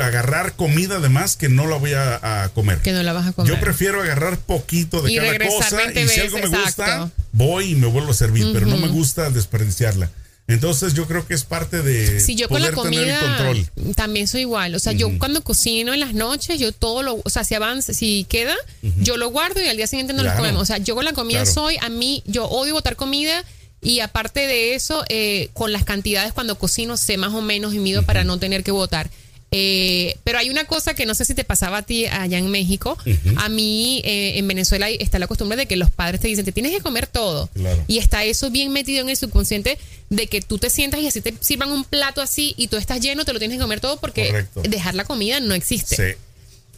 agarrar 0.00 0.54
comida 0.56 0.96
además 0.96 1.36
que 1.36 1.48
no 1.48 1.66
la 1.66 1.76
voy 1.76 1.92
a, 1.92 2.44
a 2.44 2.48
comer. 2.50 2.78
Que 2.78 2.92
no 2.92 3.02
la 3.02 3.12
vas 3.12 3.28
a 3.28 3.32
comer. 3.32 3.52
Yo 3.52 3.60
prefiero 3.60 4.00
agarrar 4.02 4.38
poquito 4.38 5.02
de 5.02 5.12
Y 5.12 5.16
cada 5.16 5.38
cosa 5.38 5.76
20 5.76 6.02
y 6.02 6.08
si 6.08 6.20
algo 6.20 6.38
me 6.38 6.46
gusta, 6.48 7.10
voy 7.32 7.72
y 7.72 7.74
me 7.74 7.86
vuelvo 7.86 8.10
a 8.12 8.14
servir, 8.14 8.48
pero 8.52 8.66
no 8.66 8.76
me 8.78 8.88
gusta 8.88 9.28
desperdiciarla. 9.30 10.10
Entonces 10.48 10.94
yo 10.94 11.06
creo 11.06 11.24
que 11.28 11.34
es 11.34 11.44
parte 11.44 11.80
de 11.80 12.18
Si 12.18 12.34
yo 12.34 12.48
con 12.48 12.60
la 12.60 12.72
poder 12.72 12.90
tener 12.90 13.08
el 13.10 13.14
comida 13.20 13.36
control. 13.36 13.94
también 13.94 14.26
soy 14.26 14.40
igual. 14.40 14.74
O 14.74 14.80
sea, 14.80 14.92
yo 14.92 15.08
cuando 15.18 15.44
cocino 15.44 15.94
en 15.94 16.00
las 16.00 16.12
noches, 16.14 16.58
yo 16.58 16.72
todo 16.72 17.04
lo, 17.04 17.20
o 17.22 17.30
sea, 17.30 17.44
si 17.44 17.54
avanza, 17.54 17.92
si 17.94 18.24
queda, 18.28 18.56
yo 19.00 19.16
lo 19.16 19.28
guardo 19.30 19.62
y 19.62 19.68
al 19.68 19.76
día 19.76 19.86
siguiente 19.86 20.12
no 20.12 20.22
Claro. 20.22 20.36
lo 20.38 20.42
comemos. 20.42 20.62
O 20.62 20.66
sea, 20.66 20.78
yo 20.78 20.96
con 20.96 21.04
la 21.04 21.12
comida 21.12 21.42
Claro. 21.42 21.52
soy, 21.54 21.76
a 21.80 21.88
mí, 21.88 22.24
yo 22.26 22.46
odio 22.46 22.72
botar 22.72 22.96
comida 22.96 23.44
y 23.80 24.00
aparte 24.00 24.40
de 24.48 24.74
eso, 24.74 25.04
eh, 25.08 25.50
con 25.52 25.70
las 25.72 25.84
cantidades 25.84 26.32
cuando 26.32 26.58
cocino 26.58 26.96
sé 26.96 27.16
más 27.16 27.32
o 27.32 27.42
menos 27.42 27.72
y 27.72 27.78
mido 27.78 28.02
para 28.02 28.24
no 28.24 28.38
tener 28.40 28.64
que 28.64 28.72
botar. 28.72 29.08
Eh, 29.52 30.16
pero 30.22 30.38
hay 30.38 30.48
una 30.48 30.64
cosa 30.64 30.94
que 30.94 31.06
no 31.06 31.14
sé 31.14 31.24
si 31.24 31.34
te 31.34 31.42
pasaba 31.42 31.78
a 31.78 31.82
ti 31.82 32.06
allá 32.06 32.38
en 32.38 32.50
México. 32.50 32.96
A 33.36 33.48
mí 33.48 34.00
eh, 34.04 34.38
en 34.38 34.46
Venezuela 34.46 34.88
está 34.88 35.18
la 35.18 35.26
costumbre 35.26 35.56
de 35.56 35.66
que 35.66 35.76
los 35.76 35.90
padres 35.90 36.20
te 36.20 36.28
dicen, 36.28 36.44
te 36.44 36.52
tienes 36.52 36.72
que 36.72 36.80
comer 36.80 37.06
todo. 37.06 37.48
Claro. 37.54 37.84
Y 37.88 37.98
está 37.98 38.24
eso 38.24 38.50
bien 38.50 38.72
metido 38.72 39.00
en 39.00 39.08
el 39.08 39.16
subconsciente 39.16 39.78
de 40.08 40.26
que 40.26 40.40
tú 40.40 40.58
te 40.58 40.70
sientas 40.70 41.00
y 41.00 41.06
así 41.08 41.20
te 41.20 41.34
sirvan 41.40 41.72
un 41.72 41.84
plato 41.84 42.20
así 42.20 42.54
y 42.56 42.68
tú 42.68 42.76
estás 42.76 43.00
lleno, 43.00 43.24
te 43.24 43.32
lo 43.32 43.38
tienes 43.38 43.58
que 43.58 43.62
comer 43.62 43.80
todo 43.80 43.98
porque 43.98 44.28
Correcto. 44.28 44.62
dejar 44.62 44.94
la 44.94 45.04
comida 45.04 45.40
no 45.40 45.54
existe. 45.54 45.96
Sí. 45.96 46.18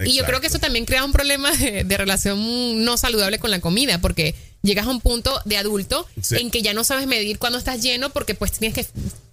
Y 0.04 0.16
yo 0.16 0.24
creo 0.24 0.40
que 0.40 0.48
eso 0.48 0.58
también 0.58 0.84
crea 0.84 1.04
un 1.04 1.12
problema 1.12 1.54
de, 1.56 1.84
de 1.84 1.96
relación 1.96 2.84
no 2.84 2.96
saludable 2.96 3.38
con 3.38 3.50
la 3.50 3.60
comida, 3.60 4.00
porque 4.00 4.34
llegas 4.62 4.86
a 4.86 4.90
un 4.90 5.00
punto 5.00 5.40
de 5.44 5.56
adulto 5.56 6.06
Sí. 6.20 6.36
en 6.36 6.50
que 6.50 6.62
ya 6.62 6.72
no 6.74 6.84
sabes 6.84 7.06
medir 7.06 7.38
cuándo 7.38 7.58
estás 7.58 7.80
lleno 7.82 8.10
porque 8.10 8.34
pues 8.34 8.52
tienes 8.52 8.74
que 8.74 8.86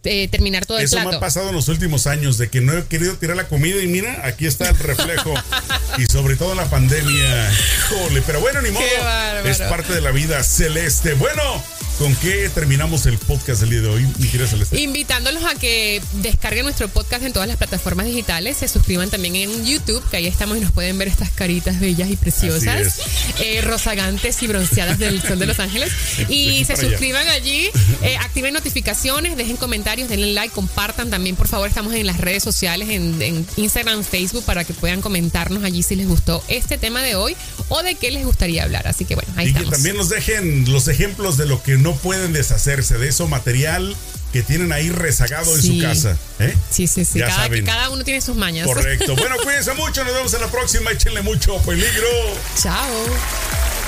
eh, 0.06 0.28
terminar 0.30 0.66
todo 0.66 0.80
el 0.80 0.86
Eso 0.86 0.96
me 0.98 1.04
plato. 1.04 1.18
ha 1.18 1.20
pasado 1.20 1.50
en 1.50 1.56
los 1.56 1.68
últimos 1.68 2.08
años, 2.08 2.38
de 2.38 2.50
que 2.50 2.62
no 2.62 2.74
he 2.78 2.86
querido 2.86 3.16
tirar 3.18 3.36
la 3.36 3.48
comida 3.48 3.82
y 3.84 3.88
mira, 3.88 4.22
aquí 4.26 4.46
está 4.48 4.70
el 4.70 4.78
reflejo. 4.80 5.34
y 5.98 6.06
sobre 6.06 6.36
todo 6.38 6.56
la 6.56 6.70
pandemia. 6.70 7.52
Jole, 7.90 8.22
pero 8.26 8.40
bueno, 8.40 8.62
ni 8.62 8.72
modo. 8.72 8.86
Es 9.46 9.60
parte 9.60 9.94
de 9.94 10.02
la 10.02 10.12
vida 10.12 10.42
celeste. 10.44 11.14
Bueno, 11.16 11.42
¿con 12.00 12.16
qué 12.16 12.50
terminamos 12.50 13.06
el 13.08 13.18
podcast 13.18 13.60
del 13.60 13.72
día 13.72 13.82
de 13.82 13.90
hoy, 13.90 14.08
mi 14.20 14.28
querida 14.30 14.48
Celeste? 14.48 14.80
Invitándolos 14.82 15.44
a 15.44 15.54
que 15.56 16.02
descarguen 16.14 16.64
nuestro 16.64 16.88
podcast 16.88 17.24
en 17.24 17.34
todas 17.34 17.48
las 17.48 17.58
plataformas 17.58 18.06
digitales, 18.06 18.56
se 18.58 18.70
suscriban 18.70 19.10
también 19.10 19.36
en 19.36 19.66
YouTube, 19.66 20.02
que 20.10 20.16
ahí 20.18 20.26
estamos 20.26 20.58
y 20.58 20.62
nos 20.62 20.72
pueden 20.72 20.98
ver 20.98 21.10
estas 21.10 21.30
caritas 21.32 21.82
bellas 21.82 22.10
y 22.10 22.16
preciosas, 22.16 23.02
eh, 23.42 23.60
rozagantes 23.62 24.42
y 24.42 24.48
bronceadas 24.48 24.98
del 24.98 25.22
sol 25.22 25.40
de 25.40 25.46
Los 25.46 25.60
Ángeles. 25.60 25.92
Y 26.30 26.64
se 26.64 26.74
allá. 26.74 26.84
suscriban 26.84 27.28
allí, 27.28 27.70
eh, 28.02 28.16
activen 28.22 28.54
notificaciones, 28.54 29.36
dejen 29.36 29.58
comentarios, 29.58 30.08
denle 30.10 30.34
like, 30.34 30.54
compartan 30.54 31.10
también, 31.10 31.36
por 31.36 31.48
favor, 31.48 31.68
estamos 31.68 31.94
en 31.94 32.06
las 32.06 32.18
redes 32.18 32.44
sociales, 32.44 32.90
en, 32.90 33.22
en 33.22 33.46
Instagram, 33.58 34.04
Facebook, 34.04 34.44
para 34.46 34.64
que 34.64 34.74
puedan 34.74 35.02
comentarnos 35.02 35.64
allí 35.64 35.84
si 35.84 35.96
les 35.96 36.08
gustó 36.08 36.42
este 36.48 36.78
tema 36.78 37.02
de 37.02 37.16
hoy 37.16 37.36
o 37.68 37.84
de 37.84 37.96
qué 37.96 38.12
les 38.12 38.26
gustaría 38.26 38.64
hablar. 38.64 38.88
Así 38.88 39.04
que 39.06 39.16
bueno, 39.16 39.32
ahí 39.36 39.48
y 39.50 39.54
que 39.54 39.60
estamos. 39.60 39.74
también 39.74 39.98
nos 39.98 40.10
dejen 40.10 40.72
los 40.72 40.88
ejemplos 40.88 41.38
de 41.38 41.46
lo 41.46 41.62
que 41.62 41.78
no 41.78 41.89
pueden 41.96 42.34
deshacerse, 42.34 42.98
de 42.98 43.08
eso 43.10 43.28
material 43.28 43.96
que 44.34 44.44
tienen 44.44 44.72
ahí 44.72 44.90
rezagado 44.92 45.56
en 45.56 45.62
su 45.62 45.80
casa. 45.82 46.16
¿eh? 46.40 46.56
Sí, 46.70 46.86
sí, 46.88 47.04
sí, 47.04 47.20
Ya 47.20 47.28
cada, 47.28 47.44
saben. 47.44 47.66
cada 47.66 47.90
uno 47.90 48.04
tiene 48.04 48.22
sus 48.22 48.36
mañas. 48.36 48.68
Correcto. 48.68 49.16
Bueno, 49.18 49.36
cuídense 49.44 49.74
mucho, 49.74 50.04
nos 50.04 50.14
vemos 50.14 50.34
en 50.34 50.42
la 50.42 50.48
próxima. 50.48 50.92
Échenle 50.92 51.22
mucho 51.22 51.58
peligro. 51.64 52.08
Chao. 52.62 53.79